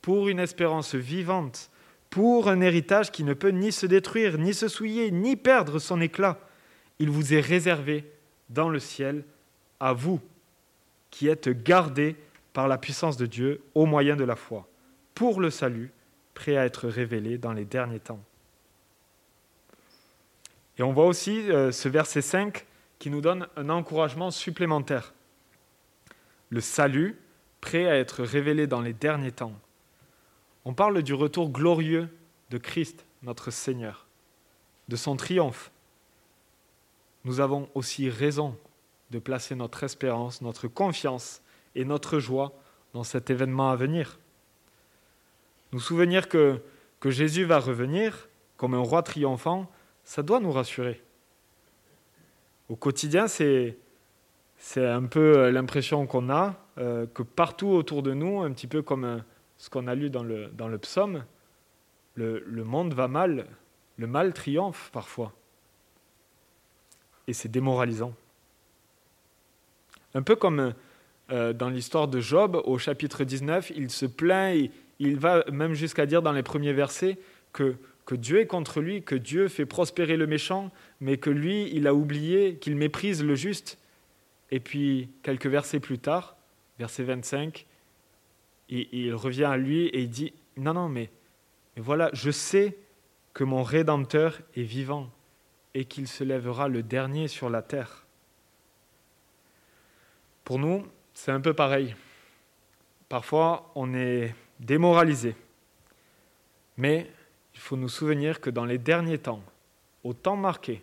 pour 0.00 0.28
une 0.28 0.38
espérance 0.38 0.94
vivante 0.94 1.71
pour 2.12 2.50
un 2.50 2.60
héritage 2.60 3.10
qui 3.10 3.24
ne 3.24 3.32
peut 3.32 3.48
ni 3.48 3.72
se 3.72 3.86
détruire, 3.86 4.36
ni 4.36 4.52
se 4.52 4.68
souiller, 4.68 5.10
ni 5.10 5.34
perdre 5.34 5.78
son 5.78 5.98
éclat. 5.98 6.38
Il 6.98 7.08
vous 7.08 7.32
est 7.32 7.40
réservé 7.40 8.04
dans 8.50 8.68
le 8.68 8.80
ciel 8.80 9.24
à 9.80 9.94
vous, 9.94 10.20
qui 11.10 11.28
êtes 11.28 11.48
gardés 11.48 12.16
par 12.52 12.68
la 12.68 12.76
puissance 12.76 13.16
de 13.16 13.24
Dieu 13.24 13.62
au 13.74 13.86
moyen 13.86 14.14
de 14.14 14.24
la 14.24 14.36
foi, 14.36 14.68
pour 15.14 15.40
le 15.40 15.48
salut, 15.48 15.90
prêt 16.34 16.54
à 16.54 16.66
être 16.66 16.86
révélé 16.86 17.38
dans 17.38 17.54
les 17.54 17.64
derniers 17.64 18.00
temps. 18.00 18.22
Et 20.76 20.82
on 20.82 20.92
voit 20.92 21.06
aussi 21.06 21.50
euh, 21.50 21.72
ce 21.72 21.88
verset 21.88 22.20
5 22.20 22.66
qui 22.98 23.08
nous 23.08 23.22
donne 23.22 23.48
un 23.56 23.70
encouragement 23.70 24.30
supplémentaire. 24.30 25.14
Le 26.50 26.60
salut, 26.60 27.18
prêt 27.62 27.86
à 27.86 27.96
être 27.96 28.22
révélé 28.22 28.66
dans 28.66 28.82
les 28.82 28.92
derniers 28.92 29.32
temps. 29.32 29.54
On 30.64 30.74
parle 30.74 31.02
du 31.02 31.14
retour 31.14 31.50
glorieux 31.50 32.08
de 32.50 32.58
Christ, 32.58 33.04
notre 33.22 33.50
Seigneur, 33.50 34.06
de 34.88 34.94
son 34.94 35.16
triomphe. 35.16 35.72
Nous 37.24 37.40
avons 37.40 37.68
aussi 37.74 38.08
raison 38.08 38.56
de 39.10 39.18
placer 39.18 39.56
notre 39.56 39.82
espérance, 39.82 40.40
notre 40.40 40.68
confiance 40.68 41.42
et 41.74 41.84
notre 41.84 42.20
joie 42.20 42.52
dans 42.94 43.02
cet 43.02 43.28
événement 43.30 43.70
à 43.70 43.76
venir. 43.76 44.18
Nous 45.72 45.80
souvenir 45.80 46.28
que, 46.28 46.60
que 47.00 47.10
Jésus 47.10 47.44
va 47.44 47.58
revenir 47.58 48.28
comme 48.56 48.74
un 48.74 48.80
roi 48.80 49.02
triomphant, 49.02 49.68
ça 50.04 50.22
doit 50.22 50.38
nous 50.38 50.52
rassurer. 50.52 51.02
Au 52.68 52.76
quotidien, 52.76 53.26
c'est, 53.26 53.76
c'est 54.58 54.86
un 54.86 55.04
peu 55.04 55.50
l'impression 55.50 56.06
qu'on 56.06 56.30
a, 56.30 56.54
euh, 56.78 57.06
que 57.12 57.22
partout 57.22 57.68
autour 57.68 58.02
de 58.02 58.14
nous, 58.14 58.40
un 58.40 58.52
petit 58.52 58.68
peu 58.68 58.82
comme 58.82 59.04
un, 59.04 59.24
ce 59.62 59.70
qu'on 59.70 59.86
a 59.86 59.94
lu 59.94 60.10
dans 60.10 60.24
le, 60.24 60.48
dans 60.48 60.66
le 60.66 60.76
psaume, 60.76 61.24
le, 62.16 62.42
monde 62.64 62.94
va 62.94 63.06
mal, 63.06 63.46
le 63.96 64.08
mal 64.08 64.34
triomphe 64.34 64.90
parfois. 64.92 65.32
Et 67.28 67.32
c'est 67.32 67.48
démoralisant. 67.48 68.12
Un 70.14 70.22
peu 70.22 70.34
comme 70.34 70.74
euh, 71.30 71.52
dans 71.52 71.68
l'histoire 71.68 72.08
de 72.08 72.18
Job, 72.18 72.60
au 72.64 72.76
chapitre 72.76 73.22
19, 73.22 73.70
il 73.76 73.88
se 73.90 74.04
plaint, 74.04 74.56
il, 74.56 74.72
il 74.98 75.16
va 75.16 75.44
même 75.52 75.74
jusqu'à 75.74 76.06
dire 76.06 76.22
dans 76.22 76.32
les 76.32 76.42
premiers 76.42 76.72
versets 76.72 77.16
que, 77.52 77.76
que 78.04 78.16
Dieu 78.16 78.40
est 78.40 78.48
contre 78.48 78.80
lui, 78.80 79.04
que 79.04 79.14
Dieu 79.14 79.46
fait 79.46 79.64
prospérer 79.64 80.16
le 80.16 80.26
méchant, 80.26 80.72
mais 81.00 81.18
que 81.18 81.30
lui, 81.30 81.70
il 81.72 81.86
a 81.86 81.94
oublié, 81.94 82.56
qu'il 82.56 82.74
méprise 82.74 83.22
le 83.22 83.36
juste. 83.36 83.78
Et 84.50 84.58
puis, 84.58 85.08
quelques 85.22 85.46
versets 85.46 85.78
plus 85.78 86.00
tard, 86.00 86.36
verset 86.80 87.04
25, 87.04 87.64
il 88.92 89.14
revient 89.14 89.44
à 89.44 89.56
lui 89.56 89.86
et 89.86 90.00
il 90.00 90.10
dit, 90.10 90.32
non, 90.56 90.74
non, 90.74 90.88
mais, 90.88 91.10
voilà, 91.76 92.10
je 92.12 92.30
sais 92.30 92.76
que 93.34 93.44
mon 93.44 93.62
Rédempteur 93.62 94.40
est 94.56 94.62
vivant 94.62 95.10
et 95.74 95.84
qu'il 95.84 96.06
se 96.06 96.24
lèvera 96.24 96.68
le 96.68 96.82
dernier 96.82 97.28
sur 97.28 97.48
la 97.48 97.62
terre. 97.62 98.04
Pour 100.44 100.58
nous, 100.58 100.86
c'est 101.14 101.32
un 101.32 101.40
peu 101.40 101.54
pareil. 101.54 101.94
Parfois, 103.08 103.70
on 103.74 103.94
est 103.94 104.34
démoralisé 104.60 105.34
Mais 106.76 107.10
il 107.54 107.60
faut 107.60 107.76
nous 107.76 107.88
souvenir 107.88 108.40
que 108.40 108.50
dans 108.50 108.64
les 108.64 108.78
derniers 108.78 109.18
temps, 109.18 109.42
au 110.04 110.14
temps 110.14 110.36
marqué, 110.36 110.82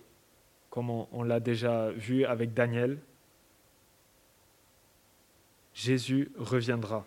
comme 0.69 0.89
on, 0.89 1.23
l'a 1.23 1.39
déjà 1.39 1.89
vu 1.91 2.25
avec 2.25 2.53
Daniel, 2.53 2.99
Jésus 5.73 6.31
reviendra. 6.37 7.05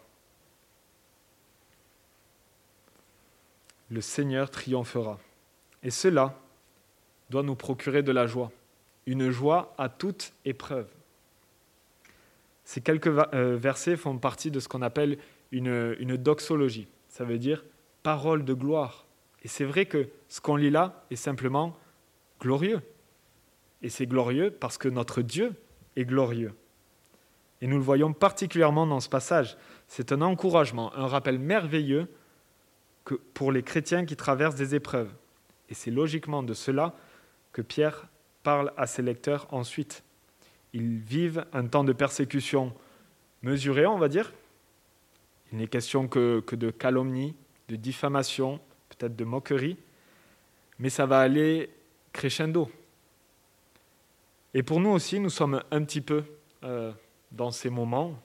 Le 3.92 4.00
Seigneur 4.00 4.48
triomphera. 4.48 5.18
Et 5.82 5.90
cela 5.90 6.40
doit 7.28 7.42
nous 7.42 7.54
procurer 7.54 8.02
de 8.02 8.10
la 8.10 8.26
joie, 8.26 8.50
une 9.04 9.30
joie 9.30 9.74
à 9.76 9.90
toute 9.90 10.32
épreuve. 10.46 10.88
Ces 12.64 12.80
quelques 12.80 13.08
euh, 13.08 13.58
versets 13.58 13.98
font 13.98 14.16
partie 14.16 14.50
de 14.50 14.60
ce 14.60 14.68
qu'on 14.68 14.80
appelle 14.80 15.18
une, 15.50 15.94
une 15.98 16.16
doxologie. 16.16 16.88
Ça 17.10 17.24
veut 17.24 17.36
dire 17.36 17.66
parole 18.02 18.46
de 18.46 18.54
gloire. 18.54 19.04
Et 19.42 19.48
c'est 19.48 19.66
vrai 19.66 19.84
que 19.84 20.08
ce 20.30 20.40
qu'on 20.40 20.56
lit 20.56 20.70
là 20.70 21.04
est 21.10 21.16
simplement 21.16 21.76
glorieux. 22.40 22.80
Et 23.82 23.90
c'est 23.90 24.06
glorieux 24.06 24.50
parce 24.50 24.78
que 24.78 24.88
notre 24.88 25.20
Dieu 25.20 25.52
est 25.96 26.06
glorieux. 26.06 26.54
Et 27.60 27.66
nous 27.66 27.76
le 27.76 27.82
voyons 27.82 28.14
particulièrement 28.14 28.86
dans 28.86 29.00
ce 29.00 29.10
passage. 29.10 29.58
C'est 29.86 30.12
un 30.12 30.22
encouragement, 30.22 30.94
un 30.96 31.06
rappel 31.06 31.38
merveilleux 31.38 32.08
que 33.04 33.14
pour 33.14 33.52
les 33.52 33.62
chrétiens 33.62 34.04
qui 34.04 34.16
traversent 34.16 34.54
des 34.54 34.74
épreuves. 34.74 35.12
Et 35.68 35.74
c'est 35.74 35.90
logiquement 35.90 36.42
de 36.42 36.54
cela 36.54 36.94
que 37.52 37.62
Pierre 37.62 38.08
parle 38.42 38.72
à 38.76 38.86
ses 38.86 39.02
lecteurs 39.02 39.46
ensuite. 39.50 40.02
Ils 40.72 40.98
vivent 40.98 41.44
un 41.52 41.66
temps 41.66 41.84
de 41.84 41.92
persécution 41.92 42.74
mesuré, 43.42 43.86
on 43.86 43.98
va 43.98 44.08
dire. 44.08 44.32
Il 45.52 45.58
n'est 45.58 45.66
question 45.66 46.08
que, 46.08 46.40
que 46.40 46.56
de 46.56 46.70
calomnie, 46.70 47.34
de 47.68 47.76
diffamation, 47.76 48.60
peut-être 48.88 49.16
de 49.16 49.24
moquerie, 49.24 49.76
mais 50.78 50.90
ça 50.90 51.06
va 51.06 51.20
aller 51.20 51.70
crescendo. 52.12 52.70
Et 54.54 54.62
pour 54.62 54.80
nous 54.80 54.90
aussi, 54.90 55.18
nous 55.20 55.30
sommes 55.30 55.62
un 55.70 55.84
petit 55.84 56.00
peu 56.00 56.24
euh, 56.64 56.92
dans 57.30 57.50
ces 57.50 57.70
moments. 57.70 58.18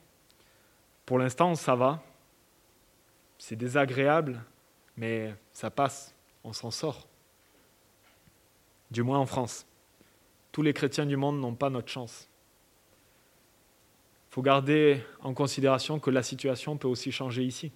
Pour 1.06 1.20
l'instant, 1.20 1.56
ça 1.56 1.76
va. 1.76 2.04
C'est 3.38 3.56
désagréable, 3.56 4.44
mais 4.98 5.34
ça 5.54 5.70
passe, 5.70 6.16
on 6.44 6.54
s'en 6.54 6.72
sort. 6.72 7.08
Du 8.92 9.04
moins 9.04 9.20
en 9.20 9.26
France. 9.26 9.66
Tous 10.52 10.62
les 10.62 10.74
chrétiens 10.74 11.06
du 11.06 11.18
monde 11.18 11.40
n'ont 11.40 11.56
pas 11.56 11.70
notre 11.70 11.90
chance. 11.90 12.28
Il 14.30 14.34
faut 14.34 14.42
garder 14.42 15.04
en 15.22 15.34
considération 15.34 16.00
que 16.00 16.10
la 16.10 16.24
situation 16.24 16.78
peut 16.78 16.88
aussi 16.88 17.12
changer 17.12 17.44
ici. 17.44 17.72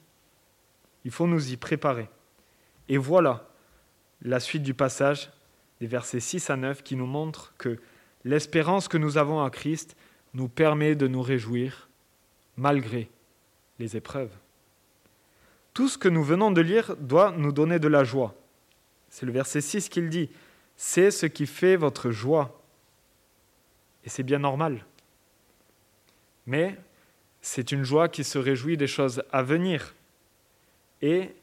Il 1.05 1.11
faut 1.11 1.27
nous 1.27 1.51
y 1.51 1.57
préparer. 1.57 2.09
Et 2.89 2.97
voilà 2.97 3.47
la 4.21 4.39
suite 4.39 4.63
du 4.63 4.73
passage 4.73 5.31
des 5.79 5.87
versets 5.87 6.19
6 6.19 6.49
à 6.49 6.57
9 6.57 6.83
qui 6.83 6.95
nous 6.95 7.07
montre 7.07 7.53
que 7.57 7.79
l'espérance 8.23 8.87
que 8.87 8.97
nous 8.97 9.17
avons 9.17 9.39
en 9.39 9.49
Christ 9.49 9.95
nous 10.33 10.47
permet 10.47 10.95
de 10.95 11.07
nous 11.07 11.21
réjouir 11.21 11.89
malgré 12.55 13.09
les 13.79 13.97
épreuves. 13.97 14.31
Tout 15.73 15.87
ce 15.87 15.97
que 15.97 16.09
nous 16.09 16.23
venons 16.23 16.51
de 16.51 16.61
lire 16.61 16.95
doit 16.97 17.31
nous 17.31 17.51
donner 17.51 17.79
de 17.79 17.87
la 17.87 18.03
joie. 18.03 18.35
C'est 19.09 19.25
le 19.25 19.31
verset 19.31 19.61
6 19.61 19.89
qu'il 19.89 20.09
dit, 20.09 20.29
c'est 20.75 21.11
ce 21.11 21.25
qui 21.25 21.45
fait 21.45 21.75
votre 21.75 22.11
joie. 22.11 22.61
Et 24.03 24.09
c'est 24.09 24.23
bien 24.23 24.39
normal. 24.39 24.85
Mais 26.45 26.77
c'est 27.41 27.71
une 27.71 27.83
joie 27.83 28.09
qui 28.09 28.23
se 28.23 28.37
réjouit 28.37 28.77
des 28.77 28.87
choses 28.87 29.23
à 29.31 29.43
venir 29.43 29.93
et 31.01 31.35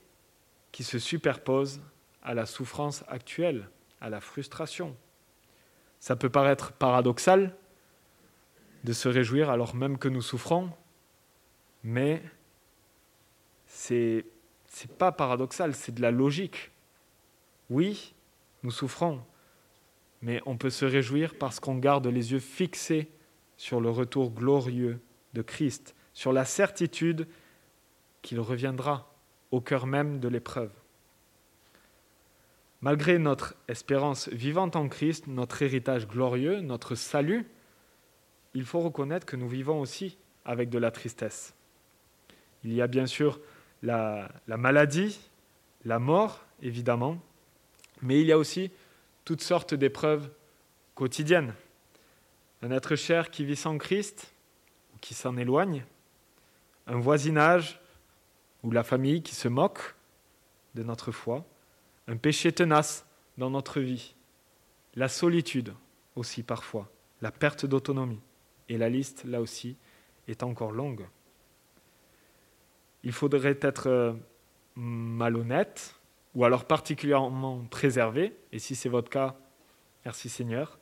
qui 0.73 0.85
se 0.85 0.99
superpose 0.99 1.81
à 2.23 2.35
la 2.35 2.47
souffrance 2.47 3.05
actuelle, 3.09 3.69
à 4.01 4.11
la 4.11 4.21
frustration. 4.21 4.97
Ça 6.01 6.17
peut 6.17 6.29
paraître 6.29 6.73
paradoxal 6.73 7.55
de 8.85 8.93
se 8.93 9.09
réjouir 9.09 9.51
alors 9.51 9.75
même 9.75 9.99
que 9.99 10.09
nous 10.09 10.23
souffrons, 10.23 10.71
mais 11.83 12.23
c'est 13.79 14.25
c'est 14.67 14.91
pas 14.91 15.13
paradoxal, 15.13 15.75
c'est 15.75 15.95
de 15.95 16.03
la 16.03 16.11
logique. 16.11 16.73
Oui, 17.71 18.13
nous 18.63 18.73
souffrons, 18.73 19.23
mais 20.21 20.43
on 20.47 20.57
peut 20.57 20.69
se 20.69 20.85
réjouir 20.85 21.39
parce 21.39 21.61
qu'on 21.61 21.77
garde 21.77 22.07
les 22.09 22.33
yeux 22.33 22.41
fixés 22.41 23.09
sur 23.57 23.81
le 23.81 23.89
retour 23.89 24.31
glorieux 24.31 25.01
de 25.33 25.43
Christ, 25.43 25.95
sur 26.13 26.33
la 26.33 26.45
certitude 26.45 27.29
qu'il 28.21 28.41
reviendra 28.41 29.15
au 29.53 29.61
cœur 29.61 29.87
même 29.87 30.19
de 30.19 30.29
l'épreuve. 30.29 30.73
Malgré 32.81 33.19
notre 33.19 33.55
espérance 33.69 34.29
vivante 34.29 34.77
en 34.77 34.89
Christ, 34.89 35.29
notre 35.29 35.63
héritage 35.63 36.07
glorieux, 36.07 36.61
notre 36.61 36.95
salut, 36.95 37.49
il 38.55 38.65
faut 38.65 38.81
reconnaître 38.81 39.25
que 39.25 39.37
nous 39.37 39.49
vivons 39.49 39.81
aussi 39.81 40.19
avec 40.45 40.69
de 40.69 40.79
la 40.79 40.91
tristesse. 40.91 41.55
Il 42.65 42.73
y 42.73 42.83
a 42.83 42.87
bien 42.87 43.07
sûr 43.07 43.41
la, 43.83 44.31
la 44.47 44.57
maladie, 44.57 45.19
la 45.85 45.99
mort, 45.99 46.45
évidemment, 46.63 47.19
mais 48.03 48.21
il 48.21 48.27
y 48.27 48.33
a 48.33 48.39
aussi 48.39 48.71
toutes 49.25 49.43
sortes 49.43 49.75
d'épreuves 49.75 50.31
quotidiennes. 50.95 51.55
Un 52.63 52.71
être 52.71 52.97
cher 52.97 53.31
qui 53.31 53.45
vit 53.45 53.57
sans 53.57 53.79
Christ 53.79 54.33
ou 54.95 54.99
qui 55.01 55.15
s'en 55.15 55.37
éloigne, 55.37 55.85
un 56.87 56.99
voisinage 56.99 57.81
ou 58.63 58.71
la 58.71 58.83
famille 58.83 59.23
qui 59.23 59.35
se 59.35 59.49
moque 59.49 59.95
de 60.75 60.83
notre 60.83 61.13
foi, 61.13 61.45
un 62.09 62.17
péché 62.17 62.53
tenace 62.53 63.07
dans 63.37 63.51
notre 63.51 63.81
vie, 63.81 64.15
la 64.95 65.09
solitude 65.09 65.75
aussi 66.17 66.43
parfois, 66.43 66.91
la 67.21 67.31
perte 67.31 67.67
d'autonomie. 67.67 68.21
Et 68.69 68.77
la 68.77 68.89
liste, 68.89 69.25
là 69.25 69.41
aussi, 69.41 69.77
est 70.27 70.43
encore 70.43 70.73
longue. 70.73 71.07
Il 73.05 73.13
faudrait 73.13 73.59
être 73.61 73.89
euh, 73.89 74.13
malhonnête, 74.75 75.95
ou 76.35 76.45
alors 76.45 76.65
particulièrement 76.65 77.65
préservé, 77.71 78.37
et 78.53 78.59
si 78.59 78.75
c'est 78.75 78.89
votre 78.89 79.11
cas, 79.11 79.37
merci 80.05 80.29
Seigneur, 80.29 80.79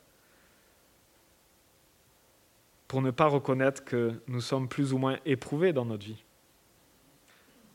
pour 2.87 3.01
ne 3.01 3.11
pas 3.11 3.27
reconnaître 3.27 3.83
que 3.83 4.21
nous 4.27 4.41
sommes 4.41 4.67
plus 4.67 4.93
ou 4.93 4.97
moins 4.97 5.17
éprouvés 5.25 5.73
dans 5.73 5.85
notre 5.85 6.05
vie. 6.05 6.23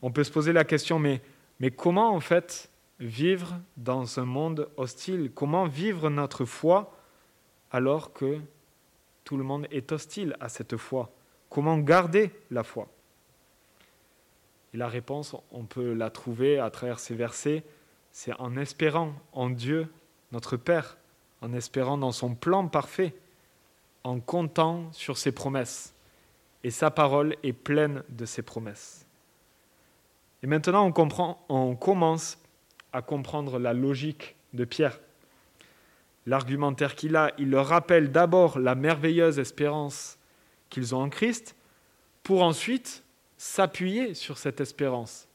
On 0.01 0.11
peut 0.11 0.23
se 0.23 0.31
poser 0.31 0.53
la 0.53 0.65
question, 0.65 0.99
mais, 0.99 1.21
mais 1.59 1.71
comment 1.71 2.13
en 2.13 2.19
fait 2.19 2.69
vivre 2.99 3.59
dans 3.77 4.19
un 4.19 4.25
monde 4.25 4.69
hostile? 4.77 5.31
Comment 5.33 5.65
vivre 5.65 6.09
notre 6.09 6.45
foi 6.45 6.97
alors 7.71 8.13
que 8.13 8.39
tout 9.23 9.37
le 9.37 9.43
monde 9.43 9.67
est 9.71 9.91
hostile 9.91 10.35
à 10.39 10.49
cette 10.49 10.77
foi? 10.77 11.11
Comment 11.49 11.77
garder 11.77 12.31
la 12.49 12.63
foi? 12.63 12.92
Et 14.73 14.77
la 14.77 14.87
réponse, 14.87 15.35
on 15.51 15.65
peut 15.65 15.93
la 15.93 16.09
trouver 16.09 16.59
à 16.59 16.69
travers 16.69 16.99
ces 16.99 17.15
versets, 17.15 17.63
c'est 18.11 18.33
en 18.39 18.57
espérant 18.57 19.13
en 19.31 19.49
Dieu, 19.49 19.87
notre 20.31 20.57
Père, 20.57 20.97
en 21.41 21.53
espérant 21.53 21.97
dans 21.97 22.11
son 22.11 22.35
plan 22.35 22.67
parfait, 22.67 23.13
en 24.03 24.19
comptant 24.19 24.91
sur 24.91 25.17
ses 25.17 25.31
promesses. 25.31 25.93
Et 26.63 26.71
sa 26.71 26.91
parole 26.91 27.35
est 27.43 27.53
pleine 27.53 28.03
de 28.09 28.25
ses 28.25 28.41
promesses. 28.41 29.05
Et 30.41 30.47
maintenant, 30.47 30.91
on, 30.95 31.35
on 31.49 31.75
commence 31.75 32.37
à 32.93 33.01
comprendre 33.01 33.59
la 33.59 33.73
logique 33.73 34.35
de 34.53 34.65
Pierre. 34.65 34.99
L'argumentaire 36.25 36.95
qu'il 36.95 37.15
a, 37.15 37.31
il 37.37 37.49
leur 37.49 37.67
rappelle 37.67 38.11
d'abord 38.11 38.59
la 38.59 38.75
merveilleuse 38.75 39.39
espérance 39.39 40.17
qu'ils 40.69 40.95
ont 40.95 41.01
en 41.01 41.09
Christ, 41.09 41.55
pour 42.23 42.43
ensuite 42.43 43.03
s'appuyer 43.43 44.13
sur 44.13 44.37
cette 44.37 44.61
espérance 44.61 45.27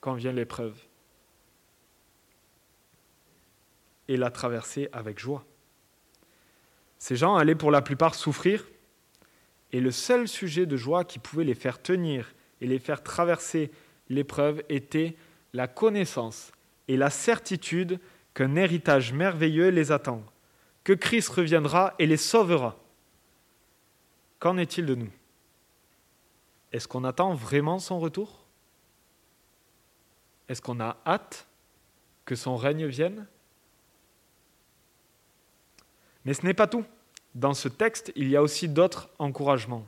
quand 0.00 0.14
vient 0.14 0.30
l'épreuve 0.30 0.78
et 4.06 4.16
la 4.16 4.30
traverser 4.30 4.88
avec 4.92 5.18
joie. 5.18 5.44
Ces 6.98 7.16
gens 7.16 7.34
allaient 7.34 7.56
pour 7.56 7.72
la 7.72 7.82
plupart 7.82 8.14
souffrir, 8.14 8.64
et 9.72 9.80
le 9.80 9.90
seul 9.90 10.28
sujet 10.28 10.66
de 10.66 10.76
joie 10.76 11.04
qui 11.04 11.18
pouvait 11.18 11.42
les 11.42 11.56
faire 11.56 11.82
tenir 11.82 12.32
et 12.60 12.68
les 12.68 12.78
faire 12.78 13.02
traverser 13.02 13.72
l'épreuve 14.08 14.62
était 14.68 15.16
la 15.52 15.66
connaissance 15.66 16.52
et 16.86 16.96
la 16.96 17.10
certitude 17.10 17.98
qu'un 18.34 18.54
héritage 18.54 19.12
merveilleux 19.12 19.70
les 19.70 19.90
attend, 19.90 20.24
que 20.84 20.92
Christ 20.92 21.28
reviendra 21.30 21.96
et 21.98 22.06
les 22.06 22.16
sauvera. 22.18 22.78
Qu'en 24.38 24.58
est-il 24.58 24.86
de 24.86 24.94
nous? 24.94 25.10
Est-ce 26.72 26.88
qu'on 26.88 27.04
attend 27.04 27.34
vraiment 27.34 27.78
son 27.78 27.98
retour? 27.98 28.44
Est-ce 30.48 30.62
qu'on 30.62 30.80
a 30.80 30.96
hâte 31.06 31.46
que 32.24 32.34
son 32.34 32.56
règne 32.56 32.86
vienne? 32.86 33.26
Mais 36.24 36.34
ce 36.34 36.44
n'est 36.44 36.54
pas 36.54 36.66
tout. 36.66 36.84
Dans 37.34 37.54
ce 37.54 37.68
texte, 37.68 38.12
il 38.16 38.28
y 38.28 38.36
a 38.36 38.42
aussi 38.42 38.68
d'autres 38.68 39.08
encouragements 39.18 39.86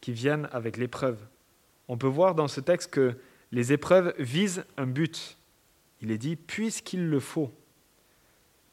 qui 0.00 0.12
viennent 0.12 0.48
avec 0.52 0.76
l'épreuve 0.76 1.18
on 1.88 1.96
peut 1.96 2.06
voir 2.06 2.34
dans 2.34 2.48
ce 2.48 2.60
texte 2.60 2.90
que 2.90 3.16
les 3.50 3.72
épreuves 3.72 4.14
visent 4.18 4.64
un 4.76 4.86
but, 4.86 5.38
il 6.02 6.10
est 6.10 6.18
dit 6.18 6.36
puisqu'il 6.36 7.08
le 7.08 7.18
faut. 7.18 7.50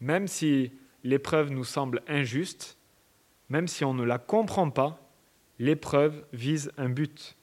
Même 0.01 0.27
si 0.27 0.73
l'épreuve 1.03 1.49
nous 1.49 1.63
semble 1.63 2.03
injuste, 2.07 2.77
même 3.49 3.69
si 3.69 3.85
on 3.85 3.93
ne 3.93 4.03
la 4.03 4.17
comprend 4.17 4.69
pas, 4.69 5.04
l'épreuve 5.59 6.25
vise 6.33 6.71
un 6.77 6.89
but. 6.89 7.37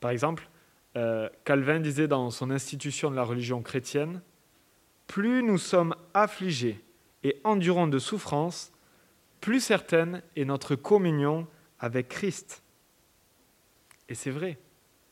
Par 0.00 0.10
exemple, 0.10 0.48
euh, 0.96 1.28
Calvin 1.44 1.80
disait 1.80 2.08
dans 2.08 2.30
son 2.30 2.50
institution 2.50 3.10
de 3.10 3.16
la 3.16 3.24
religion 3.24 3.62
chrétienne, 3.62 4.20
Plus 5.06 5.42
nous 5.42 5.58
sommes 5.58 5.94
affligés 6.14 6.82
et 7.22 7.40
endurons 7.44 7.86
de 7.86 7.98
souffrances, 7.98 8.72
plus 9.40 9.60
certaine 9.60 10.22
est 10.36 10.44
notre 10.44 10.74
communion 10.76 11.46
avec 11.78 12.08
Christ. 12.08 12.62
Et 14.08 14.14
c'est 14.14 14.30
vrai. 14.30 14.58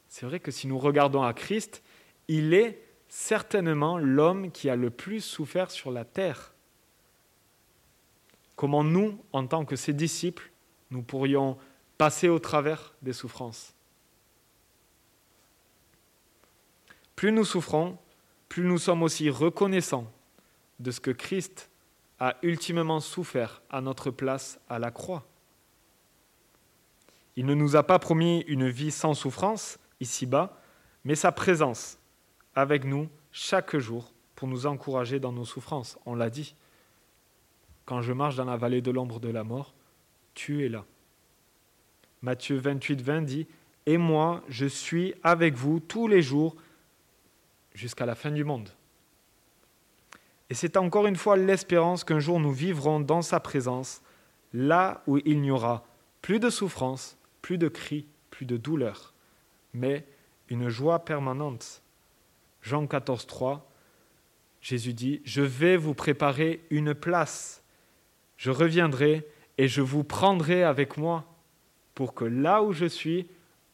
C'est 0.08 0.26
vrai 0.26 0.40
que 0.40 0.50
si 0.50 0.66
nous 0.66 0.78
regardons 0.78 1.22
à 1.22 1.32
Christ, 1.32 1.82
il 2.28 2.54
est 2.54 2.82
certainement 3.08 3.98
l'homme 3.98 4.50
qui 4.50 4.70
a 4.70 4.76
le 4.76 4.90
plus 4.90 5.20
souffert 5.20 5.70
sur 5.70 5.90
la 5.90 6.04
terre. 6.04 6.54
Comment 8.56 8.84
nous, 8.84 9.18
en 9.32 9.46
tant 9.46 9.64
que 9.64 9.76
ses 9.76 9.92
disciples, 9.92 10.50
nous 10.90 11.02
pourrions 11.02 11.56
passer 12.00 12.30
au 12.30 12.38
travers 12.38 12.94
des 13.02 13.12
souffrances 13.12 13.74
Plus 17.14 17.30
nous 17.30 17.44
souffrons, 17.44 17.98
plus 18.48 18.64
nous 18.64 18.78
sommes 18.78 19.02
aussi 19.02 19.28
reconnaissants 19.28 20.10
de 20.78 20.92
ce 20.92 20.98
que 20.98 21.10
Christ 21.10 21.68
a 22.18 22.36
ultimement 22.40 23.00
souffert 23.00 23.60
à 23.68 23.82
notre 23.82 24.10
place 24.10 24.58
à 24.70 24.78
la 24.78 24.90
croix. 24.90 25.26
Il 27.36 27.44
ne 27.44 27.52
nous 27.52 27.76
a 27.76 27.82
pas 27.82 27.98
promis 27.98 28.46
une 28.48 28.70
vie 28.70 28.92
sans 28.92 29.12
souffrance 29.12 29.78
ici-bas, 30.00 30.58
mais 31.04 31.14
sa 31.14 31.32
présence 31.32 31.98
avec 32.54 32.86
nous 32.86 33.10
chaque 33.30 33.76
jour 33.76 34.10
pour 34.36 34.48
nous 34.48 34.64
encourager 34.64 35.20
dans 35.20 35.32
nos 35.32 35.44
souffrances. 35.44 35.98
On 36.06 36.14
l'a 36.14 36.30
dit. 36.30 36.54
Quand 37.84 38.00
je 38.00 38.14
marche 38.14 38.36
dans 38.36 38.46
la 38.46 38.56
vallée 38.56 38.80
de 38.80 38.90
l'ombre 38.90 39.20
de 39.20 39.28
la 39.28 39.44
mort, 39.44 39.74
tu 40.32 40.64
es 40.64 40.70
là. 40.70 40.86
Matthieu 42.22 42.58
28, 42.58 43.00
20 43.02 43.22
dit 43.22 43.46
Et 43.86 43.96
moi, 43.96 44.42
je 44.48 44.66
suis 44.66 45.14
avec 45.22 45.54
vous 45.54 45.80
tous 45.80 46.06
les 46.06 46.22
jours 46.22 46.56
jusqu'à 47.74 48.06
la 48.06 48.14
fin 48.14 48.30
du 48.30 48.44
monde. 48.44 48.68
Et 50.50 50.54
c'est 50.54 50.76
encore 50.76 51.06
une 51.06 51.16
fois 51.16 51.36
l'espérance 51.36 52.04
qu'un 52.04 52.18
jour 52.18 52.40
nous 52.40 52.52
vivrons 52.52 53.00
dans 53.00 53.22
sa 53.22 53.40
présence, 53.40 54.02
là 54.52 55.02
où 55.06 55.18
il 55.18 55.40
n'y 55.40 55.50
aura 55.50 55.84
plus 56.22 56.40
de 56.40 56.50
souffrance, 56.50 57.16
plus 57.40 57.56
de 57.56 57.68
cris, 57.68 58.06
plus 58.30 58.46
de 58.46 58.56
douleur, 58.56 59.14
mais 59.72 60.04
une 60.48 60.68
joie 60.68 61.04
permanente. 61.04 61.82
Jean 62.62 62.86
14, 62.86 63.26
3, 63.26 63.70
Jésus 64.60 64.92
dit, 64.92 65.22
Je 65.24 65.40
vais 65.40 65.76
vous 65.76 65.94
préparer 65.94 66.60
une 66.70 66.94
place. 66.94 67.62
Je 68.36 68.50
reviendrai 68.50 69.26
et 69.56 69.68
je 69.68 69.80
vous 69.80 70.04
prendrai 70.04 70.64
avec 70.64 70.96
moi 70.96 71.24
pour 71.94 72.14
que 72.14 72.24
là 72.24 72.62
où 72.62 72.72
je 72.72 72.86
suis, 72.86 73.28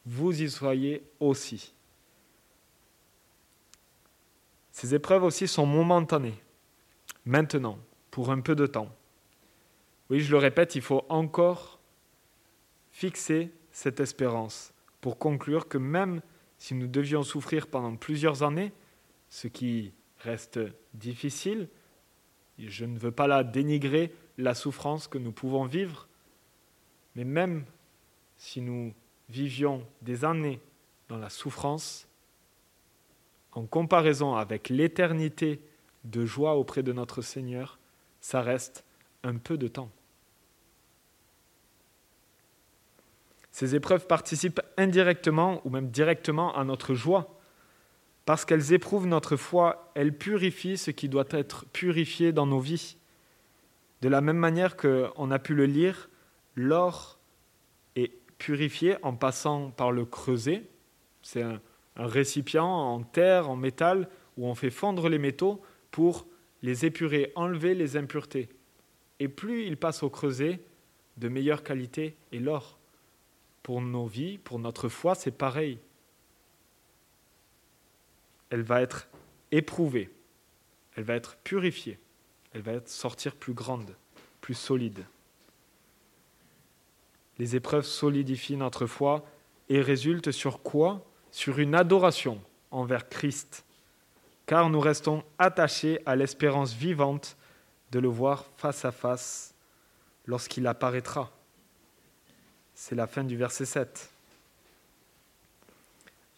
vous 0.05 0.41
y 0.41 0.49
soyez 0.49 1.03
aussi. 1.19 1.73
Ces 4.71 4.93
épreuves 4.93 5.23
aussi 5.23 5.47
sont 5.47 5.65
momentanées, 5.65 6.39
maintenant, 7.25 7.79
pour 8.11 8.31
un 8.31 8.39
peu 8.41 8.55
de 8.55 8.67
temps. 8.67 8.95
Oui, 10.09 10.19
je 10.19 10.31
le 10.31 10.37
répète, 10.37 10.75
il 10.75 10.81
faut 10.81 11.03
encore 11.09 11.79
fixer 12.91 13.51
cette 13.71 13.99
espérance 13.99 14.73
pour 15.01 15.17
conclure 15.17 15.67
que 15.67 15.77
même 15.77 16.21
si 16.57 16.73
nous 16.73 16.87
devions 16.87 17.23
souffrir 17.23 17.67
pendant 17.67 17.95
plusieurs 17.95 18.43
années, 18.43 18.71
ce 19.29 19.47
qui 19.47 19.93
reste 20.19 20.59
difficile, 20.93 21.69
je 22.57 22.85
ne 22.85 22.97
veux 22.97 23.11
pas 23.11 23.27
là 23.27 23.43
dénigrer 23.43 24.13
la 24.37 24.53
souffrance 24.53 25.07
que 25.07 25.17
nous 25.17 25.31
pouvons 25.31 25.65
vivre, 25.65 26.07
mais 27.15 27.23
même 27.23 27.65
si 28.37 28.61
nous 28.61 28.93
vivions 29.29 29.85
des 30.01 30.25
années 30.25 30.59
dans 31.09 31.17
la 31.17 31.29
souffrance, 31.29 32.07
en 33.51 33.65
comparaison 33.65 34.35
avec 34.35 34.69
l'éternité 34.69 35.59
de 36.03 36.25
joie 36.25 36.55
auprès 36.55 36.83
de 36.83 36.93
notre 36.93 37.21
Seigneur, 37.21 37.79
ça 38.21 38.41
reste 38.41 38.83
un 39.23 39.37
peu 39.37 39.57
de 39.57 39.67
temps. 39.67 39.89
Ces 43.51 43.73
épreuves 43.73 44.05
participent 44.05 44.61
indirectement 44.77 45.61
ou 45.65 45.71
même 45.71 45.89
directement 45.89 46.55
à 46.55 46.63
notre 46.63 46.93
joie, 46.93 47.39
parce 48.25 48.45
qu'elles 48.45 48.73
éprouvent 48.73 49.07
notre 49.07 49.35
foi, 49.35 49.91
elles 49.95 50.15
purifient 50.15 50.77
ce 50.77 50.91
qui 50.91 51.09
doit 51.09 51.25
être 51.31 51.65
purifié 51.67 52.31
dans 52.31 52.45
nos 52.45 52.59
vies. 52.59 52.97
De 54.01 54.09
la 54.09 54.21
même 54.21 54.37
manière 54.37 54.77
qu'on 54.77 55.31
a 55.31 55.39
pu 55.39 55.55
le 55.55 55.65
lire, 55.65 56.09
l'or 56.55 57.16
purifié 58.37 58.97
en 59.03 59.15
passant 59.15 59.71
par 59.71 59.91
le 59.91 60.05
creuset. 60.05 60.63
C'est 61.21 61.41
un, 61.41 61.61
récipient 61.95 62.65
en 62.65 63.01
terre, 63.03 63.49
en 63.49 63.55
métal, 63.55 64.09
où 64.37 64.47
on 64.47 64.55
fait 64.55 64.69
fondre 64.69 65.09
les 65.09 65.17
métaux 65.17 65.61
pour 65.91 66.27
les 66.61 66.85
épurer, 66.85 67.31
enlever 67.35 67.73
les 67.73 67.97
impuretés. 67.97 68.49
Et 69.19 69.27
plus 69.27 69.65
il 69.65 69.77
passe 69.77 70.03
au 70.03 70.09
creuset, 70.09 70.59
de 71.17 71.29
meilleure 71.29 71.63
qualité 71.63 72.15
est 72.31 72.39
l'or. 72.39 72.77
Pour 73.63 73.81
nos 73.81 74.05
vies, 74.05 74.37
pour 74.37 74.59
notre 74.59 74.89
foi, 74.89 75.15
c'est 75.15 75.31
pareil. 75.31 75.79
Elle 78.49 78.61
va 78.61 78.81
être 78.81 79.09
éprouvée, 79.51 80.09
elle 80.95 81.03
va 81.03 81.15
être 81.15 81.37
purifiée, 81.37 81.99
elle 82.53 82.61
va 82.61 82.79
sortir 82.85 83.35
plus 83.35 83.53
grande, 83.53 83.95
plus 84.39 84.53
solide. 84.53 85.05
Les 87.39 87.55
épreuves 87.55 87.85
solidifient 87.85 88.57
notre 88.57 88.85
foi 88.85 89.25
et 89.69 89.81
résultent 89.81 90.31
sur 90.31 90.61
quoi? 90.61 91.03
Sur 91.31 91.59
une 91.59 91.75
adoration 91.75 92.41
envers 92.71 93.09
Christ, 93.09 93.65
car 94.45 94.69
nous 94.69 94.79
restons 94.79 95.23
attachés 95.37 95.99
à 96.05 96.15
l'espérance 96.15 96.73
vivante 96.73 97.37
de 97.91 97.99
le 97.99 98.07
voir 98.07 98.45
face 98.57 98.85
à 98.85 98.91
face 98.91 99.53
lorsqu'il 100.25 100.65
apparaîtra. 100.67 101.31
C'est 102.73 102.95
la 102.95 103.07
fin 103.07 103.23
du 103.23 103.37
verset 103.37 103.65
7. 103.65 104.09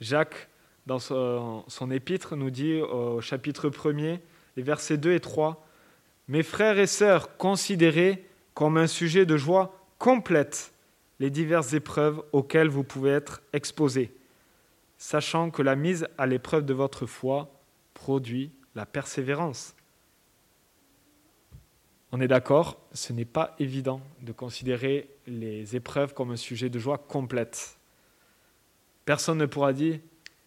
Jacques, 0.01 0.47
dans 0.85 0.99
son, 0.99 1.91
épître, 1.91 2.35
nous 2.35 2.49
dit 2.49 2.81
au 2.81 3.21
chapitre 3.21 3.69
1er, 3.69 4.19
les 4.55 4.63
versets 4.63 4.97
2 4.97 5.13
et 5.13 5.19
3, 5.19 5.65
Mes 6.27 6.43
frères 6.43 6.79
et 6.79 6.88
sœurs, 6.88 7.38
considérez 7.38 8.25
comme 8.53 8.77
un 8.77 8.88
sujet 8.88 9.25
de 9.25 9.38
joie 9.38 9.75
complète 9.97 10.73
les 11.19 11.29
diverses 11.29 11.73
épreuves 11.73 12.23
auxquelles 12.32 12.69
vous 12.69 12.84
pouvez 12.84 13.12
être 13.12 13.41
exposés 13.53 14.13
sachant 14.99 15.49
que 15.49 15.63
la 15.63 15.75
mise 15.75 16.08
à 16.17 16.27
l'épreuve 16.27 16.65
de 16.65 16.73
votre 16.73 17.08
foi 17.08 17.49
produit 17.95 18.51
la 18.75 18.86
persévérance. 18.86 19.73
On 22.12 22.19
est 22.19 22.27
d'accord, 22.27 22.77
ce 22.91 23.13
n'est 23.13 23.25
pas 23.25 23.55
évident 23.60 24.01
de 24.21 24.34
considérer 24.34 25.10
les 25.25 25.75
épreuves 25.75 26.13
comme 26.13 26.32
un 26.32 26.36
sujet 26.36 26.69
de 26.69 26.79
joie 26.79 26.97
complète. 26.97 27.79
Personne 29.05 29.38
ne 29.38 29.45
pourra 29.45 29.73
dire 29.73 29.99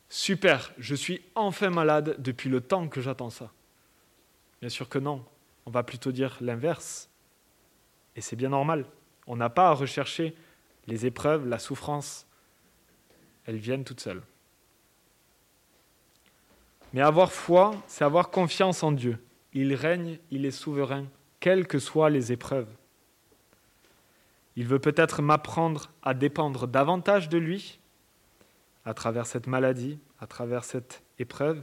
Super, 0.08 0.72
je 0.76 0.94
suis 0.94 1.22
enfin 1.34 1.70
malade 1.70 2.16
depuis 2.18 2.50
le 2.50 2.60
temps 2.60 2.88
que 2.88 3.00
j'attends 3.00 3.30
ça. 3.30 3.50
Bien 4.60 4.68
sûr 4.68 4.90
que 4.90 4.98
non, 4.98 5.24
on 5.64 5.70
va 5.70 5.82
plutôt 5.82 6.12
dire 6.12 6.36
l'inverse. 6.42 7.08
Et 8.16 8.20
c'est 8.20 8.36
bien 8.36 8.50
normal. 8.50 8.84
On 9.26 9.36
n'a 9.36 9.48
pas 9.48 9.68
à 9.68 9.72
rechercher 9.72 10.36
les 10.86 11.06
épreuves, 11.06 11.46
la 11.46 11.58
souffrance. 11.58 12.26
Elles 13.46 13.56
viennent 13.56 13.84
toutes 13.84 14.00
seules. 14.00 14.22
Mais 16.92 17.00
avoir 17.00 17.32
foi, 17.32 17.74
c'est 17.86 18.04
avoir 18.04 18.30
confiance 18.30 18.82
en 18.82 18.92
Dieu. 18.92 19.18
Il 19.52 19.74
règne, 19.74 20.18
il 20.30 20.44
est 20.44 20.50
souverain, 20.50 21.06
quelles 21.40 21.66
que 21.66 21.78
soient 21.78 22.10
les 22.10 22.32
épreuves. 22.32 22.68
Il 24.56 24.66
veut 24.66 24.78
peut-être 24.78 25.22
m'apprendre 25.22 25.90
à 26.02 26.12
dépendre 26.14 26.66
davantage 26.66 27.28
de 27.28 27.38
lui 27.38 27.78
à 28.84 28.94
travers 28.94 29.26
cette 29.26 29.46
maladie, 29.46 29.98
à 30.20 30.26
travers 30.26 30.64
cette 30.64 31.02
épreuve, 31.18 31.62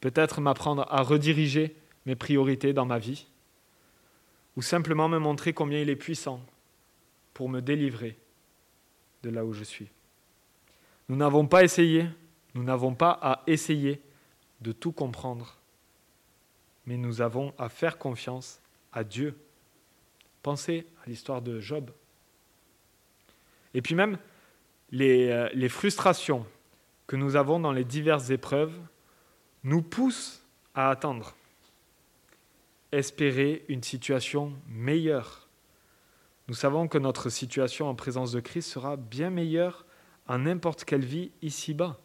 peut-être 0.00 0.40
m'apprendre 0.40 0.86
à 0.88 1.02
rediriger 1.02 1.76
mes 2.06 2.16
priorités 2.16 2.72
dans 2.72 2.86
ma 2.86 2.98
vie, 2.98 3.26
ou 4.56 4.62
simplement 4.62 5.08
me 5.08 5.18
montrer 5.18 5.52
combien 5.52 5.80
il 5.80 5.90
est 5.90 5.96
puissant 5.96 6.40
pour 7.34 7.48
me 7.48 7.60
délivrer 7.60 8.16
de 9.22 9.30
là 9.30 9.44
où 9.44 9.52
je 9.52 9.64
suis. 9.64 9.88
Nous 11.08 11.16
n'avons 11.16 11.46
pas 11.46 11.64
essayé, 11.64 12.06
nous 12.54 12.62
n'avons 12.62 12.94
pas 12.94 13.18
à 13.22 13.42
essayer 13.46 14.02
de 14.60 14.72
tout 14.72 14.92
comprendre, 14.92 15.56
mais 16.86 16.96
nous 16.96 17.20
avons 17.20 17.54
à 17.58 17.68
faire 17.68 17.98
confiance 17.98 18.60
à 18.92 19.04
Dieu. 19.04 19.38
Pensez 20.42 20.86
à 21.04 21.08
l'histoire 21.08 21.42
de 21.42 21.60
Job. 21.60 21.90
Et 23.74 23.82
puis 23.82 23.94
même, 23.94 24.18
les, 24.90 25.28
euh, 25.30 25.68
frustrations 25.68 26.46
que 27.06 27.16
nous 27.16 27.36
avons 27.36 27.60
dans 27.60 27.72
les 27.72 27.84
diverses 27.84 28.30
épreuves 28.30 28.78
nous 29.64 29.82
poussent 29.82 30.44
à 30.74 30.90
attendre. 30.90 31.34
Espérer 32.92 33.64
une 33.68 33.82
situation 33.82 34.52
meilleure. 34.68 35.47
Nous 36.48 36.54
savons 36.54 36.88
que 36.88 36.96
notre 36.96 37.28
situation 37.28 37.88
en 37.88 37.94
présence 37.94 38.32
de 38.32 38.40
Christ 38.40 38.70
sera 38.70 38.96
bien 38.96 39.28
meilleure 39.28 39.84
à 40.26 40.38
n'importe 40.38 40.84
quelle 40.84 41.04
vie 41.04 41.30
ici-bas. 41.42 42.00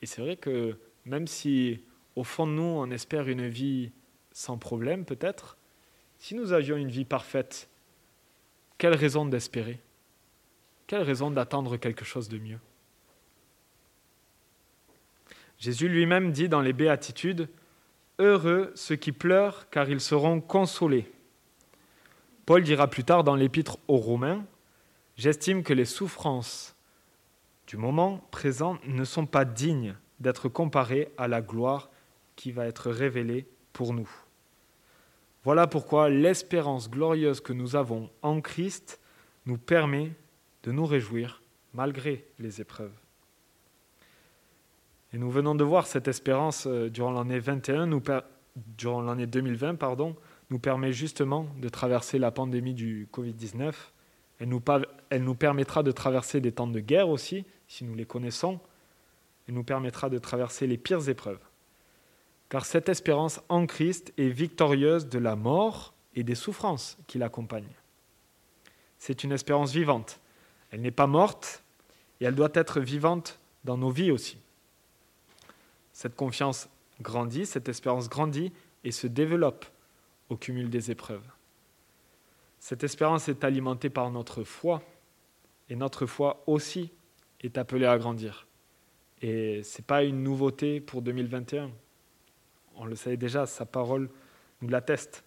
Et 0.00 0.06
c'est 0.06 0.22
vrai 0.22 0.36
que 0.36 0.78
même 1.04 1.26
si 1.26 1.82
au 2.14 2.22
fond 2.22 2.46
de 2.46 2.52
nous 2.52 2.62
on 2.62 2.90
espère 2.90 3.28
une 3.28 3.48
vie 3.48 3.90
sans 4.30 4.58
problème 4.58 5.04
peut-être, 5.04 5.56
si 6.18 6.36
nous 6.36 6.52
avions 6.52 6.76
une 6.76 6.90
vie 6.90 7.04
parfaite, 7.04 7.68
quelle 8.78 8.94
raison 8.94 9.26
d'espérer? 9.26 9.80
Quelle 10.86 11.02
raison 11.02 11.32
d'attendre 11.32 11.76
quelque 11.76 12.04
chose 12.04 12.28
de 12.28 12.38
mieux? 12.38 12.60
Jésus 15.58 15.88
lui-même 15.88 16.30
dit 16.30 16.48
dans 16.48 16.60
les 16.60 16.72
béatitudes, 16.72 17.48
Heureux 18.18 18.72
ceux 18.76 18.96
qui 18.96 19.10
pleurent, 19.10 19.68
car 19.70 19.88
ils 19.88 20.00
seront 20.00 20.40
consolés. 20.40 21.10
Paul 22.46 22.62
dira 22.62 22.88
plus 22.88 23.04
tard 23.04 23.24
dans 23.24 23.36
l'épître 23.36 23.78
aux 23.88 23.98
Romains, 23.98 24.44
J'estime 25.16 25.62
que 25.62 25.74
les 25.74 25.84
souffrances 25.84 26.74
du 27.66 27.76
moment 27.76 28.26
présent 28.30 28.78
ne 28.86 29.04
sont 29.04 29.26
pas 29.26 29.44
dignes 29.44 29.94
d'être 30.20 30.48
comparées 30.48 31.12
à 31.18 31.28
la 31.28 31.42
gloire 31.42 31.90
qui 32.34 32.50
va 32.50 32.66
être 32.66 32.90
révélée 32.90 33.46
pour 33.72 33.92
nous. 33.92 34.10
Voilà 35.44 35.66
pourquoi 35.66 36.08
l'espérance 36.08 36.90
glorieuse 36.90 37.40
que 37.40 37.52
nous 37.52 37.76
avons 37.76 38.10
en 38.22 38.40
Christ 38.40 39.00
nous 39.46 39.58
permet 39.58 40.12
de 40.62 40.72
nous 40.72 40.86
réjouir 40.86 41.42
malgré 41.74 42.26
les 42.38 42.60
épreuves. 42.60 42.92
Et 45.12 45.18
nous 45.18 45.30
venons 45.30 45.54
de 45.54 45.64
voir 45.64 45.86
cette 45.86 46.08
espérance 46.08 46.66
euh, 46.66 46.88
durant 46.88 47.12
l'année 47.12 47.38
21, 47.38 47.86
nous 47.86 48.02
durant 48.78 49.02
l'année 49.02 49.26
2020, 49.26 49.74
pardon, 49.74 50.16
nous 50.52 50.58
permet 50.58 50.92
justement 50.92 51.46
de 51.56 51.68
traverser 51.70 52.18
la 52.18 52.30
pandémie 52.30 52.74
du 52.74 53.08
Covid-19. 53.10 53.72
Elle 54.38 54.50
nous, 54.50 54.62
elle 55.08 55.24
nous 55.24 55.34
permettra 55.34 55.82
de 55.82 55.90
traverser 55.92 56.42
des 56.42 56.52
temps 56.52 56.66
de 56.66 56.78
guerre 56.78 57.08
aussi, 57.08 57.46
si 57.68 57.84
nous 57.84 57.94
les 57.94 58.04
connaissons. 58.04 58.60
Elle 59.48 59.54
nous 59.54 59.64
permettra 59.64 60.10
de 60.10 60.18
traverser 60.18 60.66
les 60.66 60.76
pires 60.76 61.08
épreuves. 61.08 61.40
Car 62.50 62.66
cette 62.66 62.90
espérance 62.90 63.40
en 63.48 63.64
Christ 63.64 64.12
est 64.18 64.28
victorieuse 64.28 65.08
de 65.08 65.18
la 65.18 65.36
mort 65.36 65.94
et 66.14 66.22
des 66.22 66.34
souffrances 66.34 66.98
qui 67.06 67.16
l'accompagnent. 67.16 67.64
C'est 68.98 69.24
une 69.24 69.32
espérance 69.32 69.72
vivante. 69.72 70.20
Elle 70.70 70.82
n'est 70.82 70.90
pas 70.90 71.06
morte 71.06 71.62
et 72.20 72.26
elle 72.26 72.34
doit 72.34 72.52
être 72.52 72.78
vivante 72.78 73.38
dans 73.64 73.78
nos 73.78 73.90
vies 73.90 74.10
aussi. 74.10 74.36
Cette 75.94 76.14
confiance 76.14 76.68
grandit, 77.00 77.46
cette 77.46 77.70
espérance 77.70 78.10
grandit 78.10 78.52
et 78.84 78.92
se 78.92 79.06
développe 79.06 79.64
au 80.32 80.36
cumul 80.36 80.70
des 80.70 80.90
épreuves. 80.90 81.26
Cette 82.58 82.84
espérance 82.84 83.28
est 83.28 83.44
alimentée 83.44 83.90
par 83.90 84.10
notre 84.10 84.44
foi 84.44 84.82
et 85.68 85.76
notre 85.76 86.06
foi 86.06 86.42
aussi 86.46 86.90
est 87.40 87.58
appelée 87.58 87.86
à 87.86 87.98
grandir. 87.98 88.46
Et 89.20 89.62
ce 89.62 89.78
n'est 89.78 89.84
pas 89.84 90.02
une 90.02 90.22
nouveauté 90.22 90.80
pour 90.80 91.02
2021. 91.02 91.70
On 92.76 92.84
le 92.86 92.96
savait 92.96 93.16
déjà, 93.16 93.46
sa 93.46 93.66
parole 93.66 94.08
nous 94.60 94.68
l'atteste. 94.68 95.22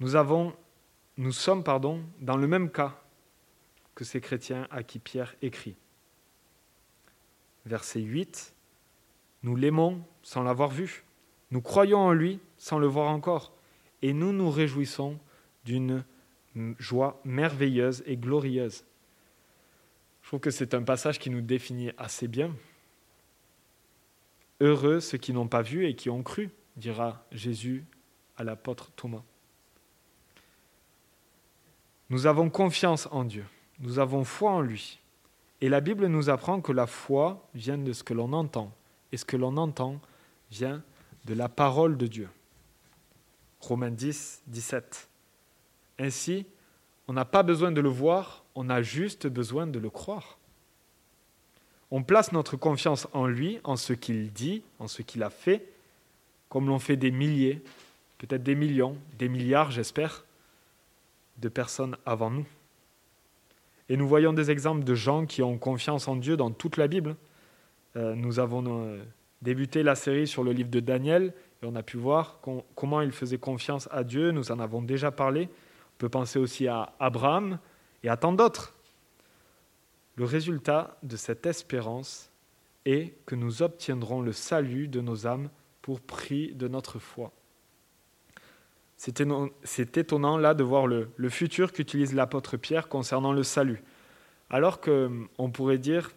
Nous, 0.00 0.14
avons, 0.14 0.54
nous 1.16 1.32
sommes 1.32 1.64
pardon, 1.64 2.02
dans 2.20 2.36
le 2.36 2.46
même 2.46 2.70
cas 2.70 3.00
que 3.94 4.04
ces 4.04 4.20
chrétiens 4.20 4.66
à 4.70 4.82
qui 4.82 4.98
Pierre 4.98 5.34
écrit. 5.40 5.76
Verset 7.64 8.00
8, 8.00 8.54
nous 9.42 9.56
l'aimons 9.56 10.04
sans 10.22 10.42
l'avoir 10.42 10.68
vu. 10.68 11.04
Nous 11.50 11.62
croyons 11.62 12.00
en 12.00 12.12
lui 12.12 12.40
sans 12.58 12.78
le 12.78 12.86
voir 12.86 13.08
encore. 13.08 13.53
Et 14.04 14.12
nous 14.12 14.34
nous 14.34 14.50
réjouissons 14.50 15.18
d'une 15.64 16.04
joie 16.78 17.22
merveilleuse 17.24 18.02
et 18.04 18.18
glorieuse. 18.18 18.84
Je 20.20 20.28
trouve 20.28 20.40
que 20.40 20.50
c'est 20.50 20.74
un 20.74 20.82
passage 20.82 21.18
qui 21.18 21.30
nous 21.30 21.40
définit 21.40 21.90
assez 21.96 22.28
bien. 22.28 22.54
Heureux 24.60 25.00
ceux 25.00 25.16
qui 25.16 25.32
n'ont 25.32 25.48
pas 25.48 25.62
vu 25.62 25.86
et 25.86 25.96
qui 25.96 26.10
ont 26.10 26.22
cru, 26.22 26.50
dira 26.76 27.24
Jésus 27.32 27.86
à 28.36 28.44
l'apôtre 28.44 28.90
Thomas. 28.94 29.22
Nous 32.10 32.26
avons 32.26 32.50
confiance 32.50 33.08
en 33.10 33.24
Dieu, 33.24 33.46
nous 33.78 33.98
avons 33.98 34.24
foi 34.24 34.50
en 34.50 34.60
lui. 34.60 35.00
Et 35.62 35.70
la 35.70 35.80
Bible 35.80 36.08
nous 36.08 36.28
apprend 36.28 36.60
que 36.60 36.72
la 36.72 36.86
foi 36.86 37.48
vient 37.54 37.78
de 37.78 37.94
ce 37.94 38.04
que 38.04 38.12
l'on 38.12 38.34
entend, 38.34 38.70
et 39.12 39.16
ce 39.16 39.24
que 39.24 39.38
l'on 39.38 39.56
entend 39.56 39.98
vient 40.50 40.84
de 41.24 41.32
la 41.32 41.48
parole 41.48 41.96
de 41.96 42.06
Dieu. 42.06 42.28
Romains 43.68 43.90
10, 43.90 44.42
17. 44.46 45.08
Ainsi, 45.98 46.46
on 47.08 47.12
n'a 47.12 47.24
pas 47.24 47.42
besoin 47.42 47.72
de 47.72 47.80
le 47.80 47.88
voir, 47.88 48.44
on 48.54 48.70
a 48.70 48.82
juste 48.82 49.26
besoin 49.26 49.66
de 49.66 49.78
le 49.78 49.90
croire. 49.90 50.38
On 51.90 52.02
place 52.02 52.32
notre 52.32 52.56
confiance 52.56 53.06
en 53.12 53.26
lui, 53.26 53.60
en 53.64 53.76
ce 53.76 53.92
qu'il 53.92 54.32
dit, 54.32 54.62
en 54.78 54.88
ce 54.88 55.02
qu'il 55.02 55.22
a 55.22 55.30
fait, 55.30 55.68
comme 56.48 56.68
l'ont 56.68 56.78
fait 56.78 56.96
des 56.96 57.10
milliers, 57.10 57.62
peut-être 58.18 58.42
des 58.42 58.54
millions, 58.54 58.96
des 59.18 59.28
milliards, 59.28 59.70
j'espère, 59.70 60.24
de 61.38 61.48
personnes 61.48 61.96
avant 62.06 62.30
nous. 62.30 62.46
Et 63.88 63.96
nous 63.96 64.08
voyons 64.08 64.32
des 64.32 64.50
exemples 64.50 64.84
de 64.84 64.94
gens 64.94 65.26
qui 65.26 65.42
ont 65.42 65.58
confiance 65.58 66.08
en 66.08 66.16
Dieu 66.16 66.36
dans 66.36 66.50
toute 66.50 66.76
la 66.76 66.88
Bible. 66.88 67.16
Euh, 67.96 68.14
nous 68.14 68.38
avons 68.38 68.64
euh, 68.66 69.02
débuté 69.42 69.82
la 69.82 69.94
série 69.94 70.26
sur 70.26 70.42
le 70.42 70.52
livre 70.52 70.70
de 70.70 70.80
Daniel 70.80 71.34
on 71.64 71.74
a 71.74 71.82
pu 71.82 71.96
voir 71.96 72.40
comment 72.74 73.00
il 73.00 73.12
faisait 73.12 73.38
confiance 73.38 73.88
à 73.90 74.04
Dieu. 74.04 74.30
Nous 74.30 74.52
en 74.52 74.58
avons 74.58 74.82
déjà 74.82 75.10
parlé. 75.10 75.48
On 75.94 75.98
peut 75.98 76.08
penser 76.08 76.38
aussi 76.38 76.68
à 76.68 76.94
Abraham 76.98 77.58
et 78.02 78.08
à 78.08 78.16
tant 78.16 78.32
d'autres. 78.32 78.74
Le 80.16 80.24
résultat 80.24 80.96
de 81.02 81.16
cette 81.16 81.46
espérance 81.46 82.30
est 82.84 83.14
que 83.26 83.34
nous 83.34 83.62
obtiendrons 83.62 84.20
le 84.20 84.32
salut 84.32 84.88
de 84.88 85.00
nos 85.00 85.26
âmes 85.26 85.48
pour 85.82 86.00
prix 86.00 86.54
de 86.54 86.68
notre 86.68 86.98
foi. 86.98 87.32
C'est 88.96 89.96
étonnant 89.96 90.38
là 90.38 90.54
de 90.54 90.62
voir 90.62 90.86
le, 90.86 91.10
le 91.16 91.28
futur 91.28 91.72
qu'utilise 91.72 92.14
l'apôtre 92.14 92.56
Pierre 92.56 92.88
concernant 92.88 93.32
le 93.32 93.42
salut. 93.42 93.82
Alors 94.50 94.80
qu'on 94.80 95.50
pourrait 95.52 95.78
dire, 95.78 96.12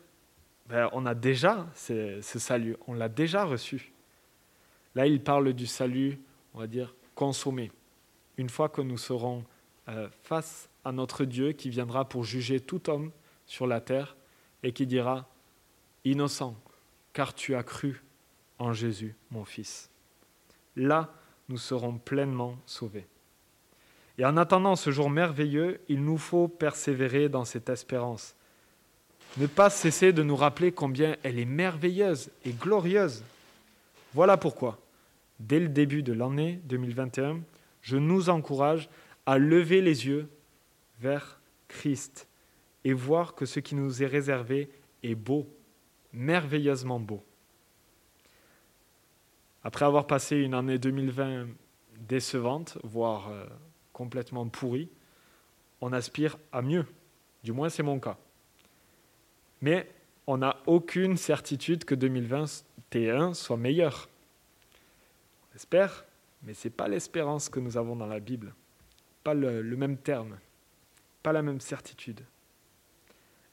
ben, 0.68 0.90
on 0.92 1.06
a 1.06 1.16
déjà 1.16 1.66
ce, 1.76 2.20
salut, 2.22 2.76
on 2.88 2.94
l'a 2.94 3.10
déjà 3.10 3.46
reçu. 3.46 3.94
Là, 4.98 5.06
il 5.06 5.22
parle 5.22 5.54
du 5.54 5.68
salut, 5.68 6.20
on 6.56 6.60
va 6.60 6.66
dire, 6.66 6.96
consommé. 7.14 7.72
Une 8.38 8.50
fois 8.50 8.68
que 8.68 8.82
nous 8.82 8.98
serons 8.98 9.46
euh, 9.90 10.10
face 10.24 10.70
à 10.84 10.92
notre 10.92 11.24
Dieu 11.24 11.52
qui 11.52 11.70
viendra 11.70 12.10
pour 12.10 12.24
juger 12.24 12.60
tout 12.60 12.90
homme 12.90 13.12
sur 13.46 13.68
la 13.68 13.80
terre 13.80 14.18
et 14.64 14.72
qui 14.72 14.88
dira, 14.88 15.30
Innocent, 16.04 16.56
car 17.14 17.36
tu 17.36 17.54
as 17.54 17.62
cru 17.62 18.04
en 18.58 18.74
Jésus, 18.74 19.16
mon 19.30 19.46
Fils. 19.46 19.92
Là, 20.76 21.14
nous 21.48 21.60
serons 21.60 22.00
pleinement 22.00 22.58
sauvés. 22.66 23.06
Et 24.18 24.26
en 24.26 24.36
attendant 24.36 24.76
ce 24.76 24.90
jour 24.90 25.12
merveilleux, 25.12 25.80
il 25.90 26.04
nous 26.04 26.18
faut 26.18 26.48
persévérer 26.48 27.30
dans 27.30 27.46
cette 27.46 27.70
espérance 27.70 28.34
ne 29.38 29.46
pas 29.46 29.70
cesser 29.70 30.12
de 30.12 30.24
nous 30.24 30.36
rappeler 30.36 30.72
combien 30.72 31.18
elle 31.22 31.38
est 31.38 31.46
merveilleuse 31.46 32.32
et 32.46 32.52
glorieuse. 32.52 33.24
Voilà 34.16 34.38
pourquoi, 34.38 34.80
dès 35.40 35.60
le 35.60 35.70
début 35.70 36.04
de 36.04 36.14
l'année 36.14 36.60
2021, 36.66 37.42
je 37.82 37.98
nous 37.98 38.30
encourage 38.30 38.90
à 39.26 39.38
lever 39.38 39.82
les 39.82 40.08
yeux 40.08 40.30
vers 41.00 41.40
Christ 41.68 42.28
et 42.84 42.94
voir 42.94 43.36
que 43.36 43.46
ce 43.46 43.60
qui 43.60 43.76
nous 43.76 44.04
est 44.04 44.08
réservé 44.08 44.70
est 45.04 45.16
beau, 45.16 45.48
merveilleusement 46.14 47.00
beau. 47.00 47.24
Après 49.64 49.86
avoir 49.86 50.08
passé 50.08 50.38
une 50.38 50.54
année 50.54 50.80
2020 50.80 51.48
décevante, 52.08 52.78
voire 52.84 53.30
euh, 53.30 53.46
complètement 53.92 54.48
pourrie, 54.48 54.90
on 55.82 55.92
aspire 55.92 56.38
à 56.52 56.62
mieux. 56.62 56.86
Du 57.44 57.52
moins, 57.52 57.70
c'est 57.70 57.84
mon 57.84 58.00
cas. 58.00 58.18
Mais 59.62 59.90
on 60.26 60.38
n'a 60.38 60.58
aucune 60.68 61.18
certitude 61.18 61.84
que 61.84 61.96
2021 61.96 63.34
soit 63.34 63.58
meilleur. 63.58 64.10
On 65.58 65.60
espère, 65.60 66.06
mais 66.44 66.54
ce 66.54 66.68
n'est 66.68 66.72
pas 66.72 66.88
l'espérance 66.88 67.50
que 67.50 67.60
nous 67.60 67.78
avons 67.78 67.96
dans 67.96 68.06
la 68.06 68.20
Bible. 68.20 68.54
Pas 69.24 69.34
le, 69.34 69.64
le 69.64 69.76
même 69.76 69.98
terme, 69.98 70.38
pas 71.24 71.34
la 71.34 71.42
même 71.42 71.62
certitude. 71.62 72.22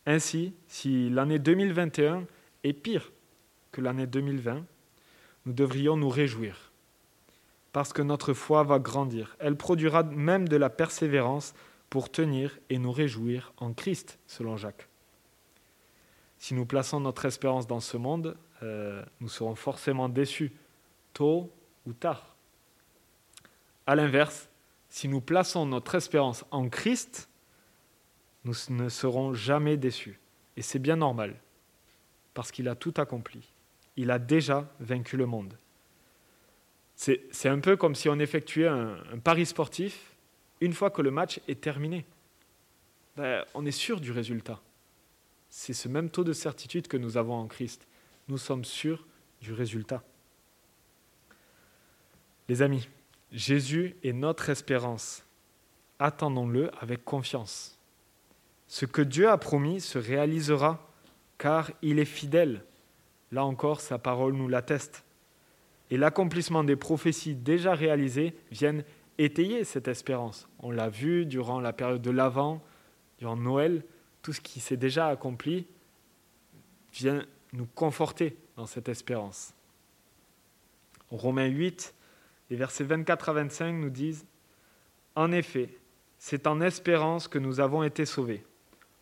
Ainsi, 0.05 0.53
si 0.67 1.09
l'année 1.09 1.39
2021 1.39 2.27
est 2.63 2.75
pire 2.75 3.11
que 3.73 3.81
l'année 3.81 4.07
2020, 4.07 4.67
nous 5.47 5.53
devrions 5.55 5.97
nous 5.97 6.11
réjouir, 6.11 6.73
parce 7.73 7.95
que 7.95 8.03
notre 8.03 8.35
foi 8.35 8.65
va 8.65 8.79
grandir. 8.79 9.35
Elle 9.39 9.57
produira 9.57 10.03
même 10.03 10.47
de 10.47 10.59
la 10.59 10.69
persévérance 10.69 11.55
pour 11.89 12.13
tenir 12.13 12.59
et 12.69 12.77
nous 12.77 12.93
réjouir 12.93 13.55
en 13.57 13.73
Christ, 13.73 14.19
selon 14.27 14.59
Jacques. 14.59 14.91
Si 16.37 16.53
nous 16.53 16.67
plaçons 16.67 17.01
notre 17.01 17.25
espérance 17.25 17.67
dans 17.67 17.81
ce 17.81 17.97
monde, 17.97 18.37
euh, 18.63 19.03
nous 19.21 19.31
serons 19.31 19.55
forcément 19.55 20.11
déçus 20.11 20.53
tôt 21.15 21.51
ou 21.87 21.93
tard. 21.93 22.35
A 23.87 23.95
l'inverse, 23.95 24.49
si 24.89 25.09
nous 25.09 25.21
plaçons 25.21 25.67
notre 25.67 25.95
espérance 25.95 26.45
en 26.51 26.69
Christ, 26.69 27.29
nous 28.45 28.55
ne 28.71 28.89
serons 28.89 29.35
jamais 29.35 29.77
déçus. 29.77 30.19
Et 30.57 30.63
c'est 30.63 30.79
bien 30.79 30.97
normal, 30.97 31.35
parce 32.33 32.53
qu'il 32.53 32.69
a 32.69 32.75
tout 32.75 32.95
accompli. 32.97 33.53
Il 33.97 34.11
a 34.11 34.19
déjà 34.19 34.71
vaincu 34.81 35.17
le 35.17 35.27
monde. 35.27 35.57
C'est 36.97 37.49
un 37.49 37.59
peu 37.59 37.77
comme 37.77 37.95
si 37.95 38.09
on 38.09 38.19
effectuait 38.19 38.69
un, 38.69 38.97
pari 39.23 39.47
sportif 39.47 40.13
une 40.61 40.73
fois 40.73 40.91
que 40.91 41.03
le 41.03 41.11
match 41.11 41.41
est 41.49 41.61
terminé. 41.61 42.05
Ben, 43.17 43.45
on 43.55 43.67
est 43.67 43.73
sûr 43.73 44.01
du 44.01 44.13
résultat. 44.13 44.61
C'est 45.51 45.73
ce 45.73 45.89
même 45.89 46.11
taux 46.11 46.25
de 46.25 46.33
certitude 46.33 46.89
que 46.89 46.97
nous 46.97 47.17
avons 47.17 47.35
en 47.35 47.47
Christ. 47.47 47.87
Nous 48.29 48.39
sommes 48.39 48.65
sûrs 48.65 49.07
du 49.41 49.53
résultat. 49.53 50.03
Les 52.49 52.63
amis, 52.63 52.89
Jésus 53.33 53.97
est 54.03 54.13
notre 54.13 54.51
espérance. 54.51 55.25
Attendons-le 55.99 56.71
avec 56.81 57.05
confiance. 57.05 57.79
Ce 58.67 58.87
que 58.87 59.03
Dieu 59.03 59.29
a 59.29 59.39
promis 59.39 59.81
se 59.81 59.99
réalisera, 59.99 60.87
car 61.39 61.71
il 61.83 61.99
est 61.99 62.05
fidèle. 62.05 62.65
Là 63.33 63.45
encore, 63.45 63.81
sa 63.81 63.99
parole 63.99 64.35
nous 64.35 64.49
l'atteste. 64.49 65.05
Et 65.91 65.97
l'accomplissement 65.97 66.65
des 66.65 66.77
prophéties 66.77 67.35
déjà 67.35 67.75
réalisées 67.75 68.35
viennent 68.51 68.85
étayer 69.19 69.65
cette 69.65 69.89
espérance. 69.89 70.49
On 70.59 70.71
l'a 70.71 70.89
vu 70.89 71.27
durant 71.27 71.61
la 71.61 71.73
période 71.73 72.03
de 72.03 72.11
l'Avent, 72.11 72.63
durant 73.19 73.37
Noël, 73.37 73.85
tout 74.23 74.33
ce 74.33 74.41
qui 74.41 74.61
s'est 74.61 74.77
déjà 74.77 75.09
accompli 75.09 75.67
vient 76.93 77.25
nous 77.53 77.67
conforter 77.67 78.37
dans 78.57 78.67
cette 78.67 78.89
espérance. 78.89 79.55
Romains 81.11 81.47
8, 81.47 81.95
les 82.51 82.57
versets 82.57 82.85
24 82.85 83.29
à 83.29 83.33
25 83.33 83.73
nous 83.73 83.91
disent 83.91 84.27
En 85.15 85.33
effet, 85.33 85.77
c'est 86.19 86.47
en 86.47 86.61
espérance 86.61 87.29
que 87.29 87.39
nous 87.39 87.61
avons 87.61 87.83
été 87.83 88.07
sauvés. 88.07 88.45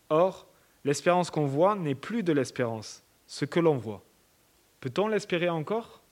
Or, 0.09 0.47
l'espérance 0.85 1.31
qu'on 1.31 1.47
voit 1.47 1.75
n'est 1.75 1.95
plus 1.95 2.23
de 2.23 2.33
l'espérance, 2.33 3.03
ce 3.27 3.45
que 3.45 3.61
l'on 3.61 3.77
voit. 3.77 4.03
Peut-on 4.81 5.09
l'espérer 5.09 5.49
encore? 5.49 6.03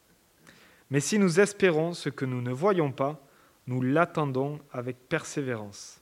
Mais 0.91 1.01
si 1.01 1.19
nous 1.19 1.41
espérons 1.41 1.93
ce 1.93 2.09
que 2.09 2.25
nous 2.25 2.41
ne 2.43 2.53
voyons 2.53 2.93
pas, 2.93 3.21
nous 3.67 3.83
l'attendons 3.83 4.59
avec 4.73 4.97
persévérance. 5.09 6.01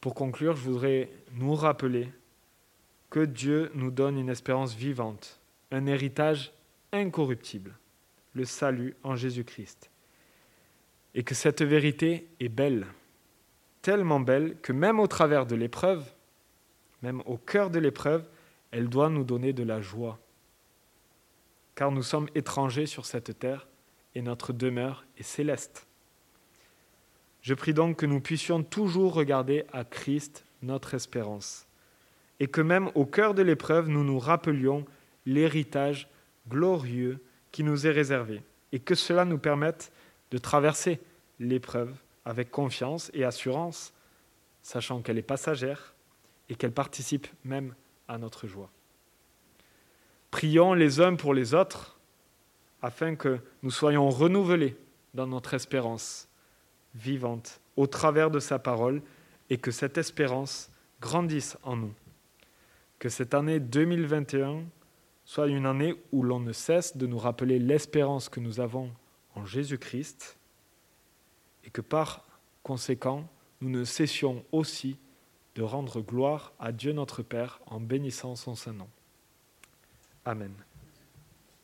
Pour 0.00 0.14
conclure, 0.14 0.56
je 0.56 0.62
voudrais 0.62 1.10
nous 1.32 1.54
rappeler 1.54 2.10
que 3.10 3.24
Dieu 3.24 3.70
nous 3.74 3.90
donne 3.90 4.18
une 4.18 4.28
espérance 4.28 4.74
vivante, 4.74 5.40
un 5.70 5.86
héritage 5.86 6.52
incorruptible, 6.92 7.76
le 8.34 8.44
salut 8.44 8.96
en 9.02 9.16
Jésus-Christ. 9.16 9.90
Et 11.14 11.22
que 11.22 11.34
cette 11.34 11.62
vérité 11.62 12.28
est 12.38 12.48
belle, 12.48 12.86
tellement 13.82 14.20
belle 14.20 14.56
que 14.62 14.72
même 14.72 15.00
au 15.00 15.06
travers 15.06 15.46
de 15.46 15.56
l'épreuve, 15.56 16.04
même 17.02 17.22
au 17.26 17.36
cœur 17.36 17.70
de 17.70 17.78
l'épreuve, 17.78 18.28
elle 18.70 18.88
doit 18.88 19.08
nous 19.08 19.24
donner 19.24 19.52
de 19.52 19.62
la 19.62 19.80
joie. 19.80 20.18
Car 21.74 21.90
nous 21.90 22.02
sommes 22.02 22.28
étrangers 22.34 22.86
sur 22.86 23.06
cette 23.06 23.38
terre 23.38 23.66
et 24.14 24.22
notre 24.22 24.52
demeure 24.52 25.04
est 25.18 25.22
céleste. 25.22 25.86
Je 27.42 27.54
prie 27.54 27.74
donc 27.74 27.96
que 27.96 28.06
nous 28.06 28.20
puissions 28.20 28.62
toujours 28.62 29.14
regarder 29.14 29.64
à 29.72 29.84
Christ, 29.84 30.44
notre 30.62 30.94
espérance, 30.94 31.66
et 32.38 32.48
que 32.48 32.60
même 32.60 32.90
au 32.94 33.06
cœur 33.06 33.34
de 33.34 33.42
l'épreuve, 33.42 33.88
nous 33.88 34.04
nous 34.04 34.18
rappelions 34.18 34.84
l'héritage 35.24 36.08
glorieux 36.48 37.22
qui 37.52 37.64
nous 37.64 37.86
est 37.86 37.90
réservé, 37.90 38.42
et 38.72 38.78
que 38.78 38.94
cela 38.94 39.24
nous 39.24 39.38
permette 39.38 39.92
de 40.30 40.38
traverser 40.38 41.00
l'épreuve 41.38 41.92
avec 42.24 42.50
confiance 42.50 43.10
et 43.14 43.24
assurance, 43.24 43.92
sachant 44.62 45.00
qu'elle 45.00 45.18
est 45.18 45.22
passagère 45.22 45.94
et 46.48 46.54
qu'elle 46.54 46.72
participe 46.72 47.26
même 47.44 47.74
à 48.08 48.18
notre 48.18 48.46
joie. 48.46 48.70
Prions 50.30 50.74
les 50.74 51.00
uns 51.00 51.16
pour 51.16 51.34
les 51.34 51.54
autres 51.54 51.98
afin 52.82 53.16
que 53.16 53.38
nous 53.62 53.70
soyons 53.70 54.08
renouvelés 54.10 54.76
dans 55.14 55.26
notre 55.26 55.54
espérance 55.54 56.28
vivante 56.94 57.60
au 57.76 57.86
travers 57.86 58.30
de 58.30 58.40
sa 58.40 58.58
parole 58.58 59.02
et 59.48 59.58
que 59.58 59.70
cette 59.70 59.98
espérance 59.98 60.70
grandisse 61.00 61.56
en 61.62 61.76
nous. 61.76 61.94
Que 62.98 63.08
cette 63.08 63.34
année 63.34 63.58
2021 63.58 64.62
soit 65.30 65.46
une 65.46 65.64
année 65.64 65.94
où 66.10 66.24
l'on 66.24 66.40
ne 66.40 66.52
cesse 66.52 66.96
de 66.96 67.06
nous 67.06 67.16
rappeler 67.16 67.60
l'espérance 67.60 68.28
que 68.28 68.40
nous 68.40 68.58
avons 68.58 68.90
en 69.36 69.46
Jésus-Christ 69.46 70.36
et 71.62 71.70
que 71.70 71.80
par 71.80 72.26
conséquent, 72.64 73.28
nous 73.60 73.70
ne 73.70 73.84
cessions 73.84 74.44
aussi 74.50 74.96
de 75.54 75.62
rendre 75.62 76.00
gloire 76.00 76.52
à 76.58 76.72
Dieu 76.72 76.92
notre 76.92 77.22
Père 77.22 77.60
en 77.66 77.78
bénissant 77.78 78.34
son 78.34 78.56
Saint-Nom. 78.56 78.88
Amen. 80.24 80.52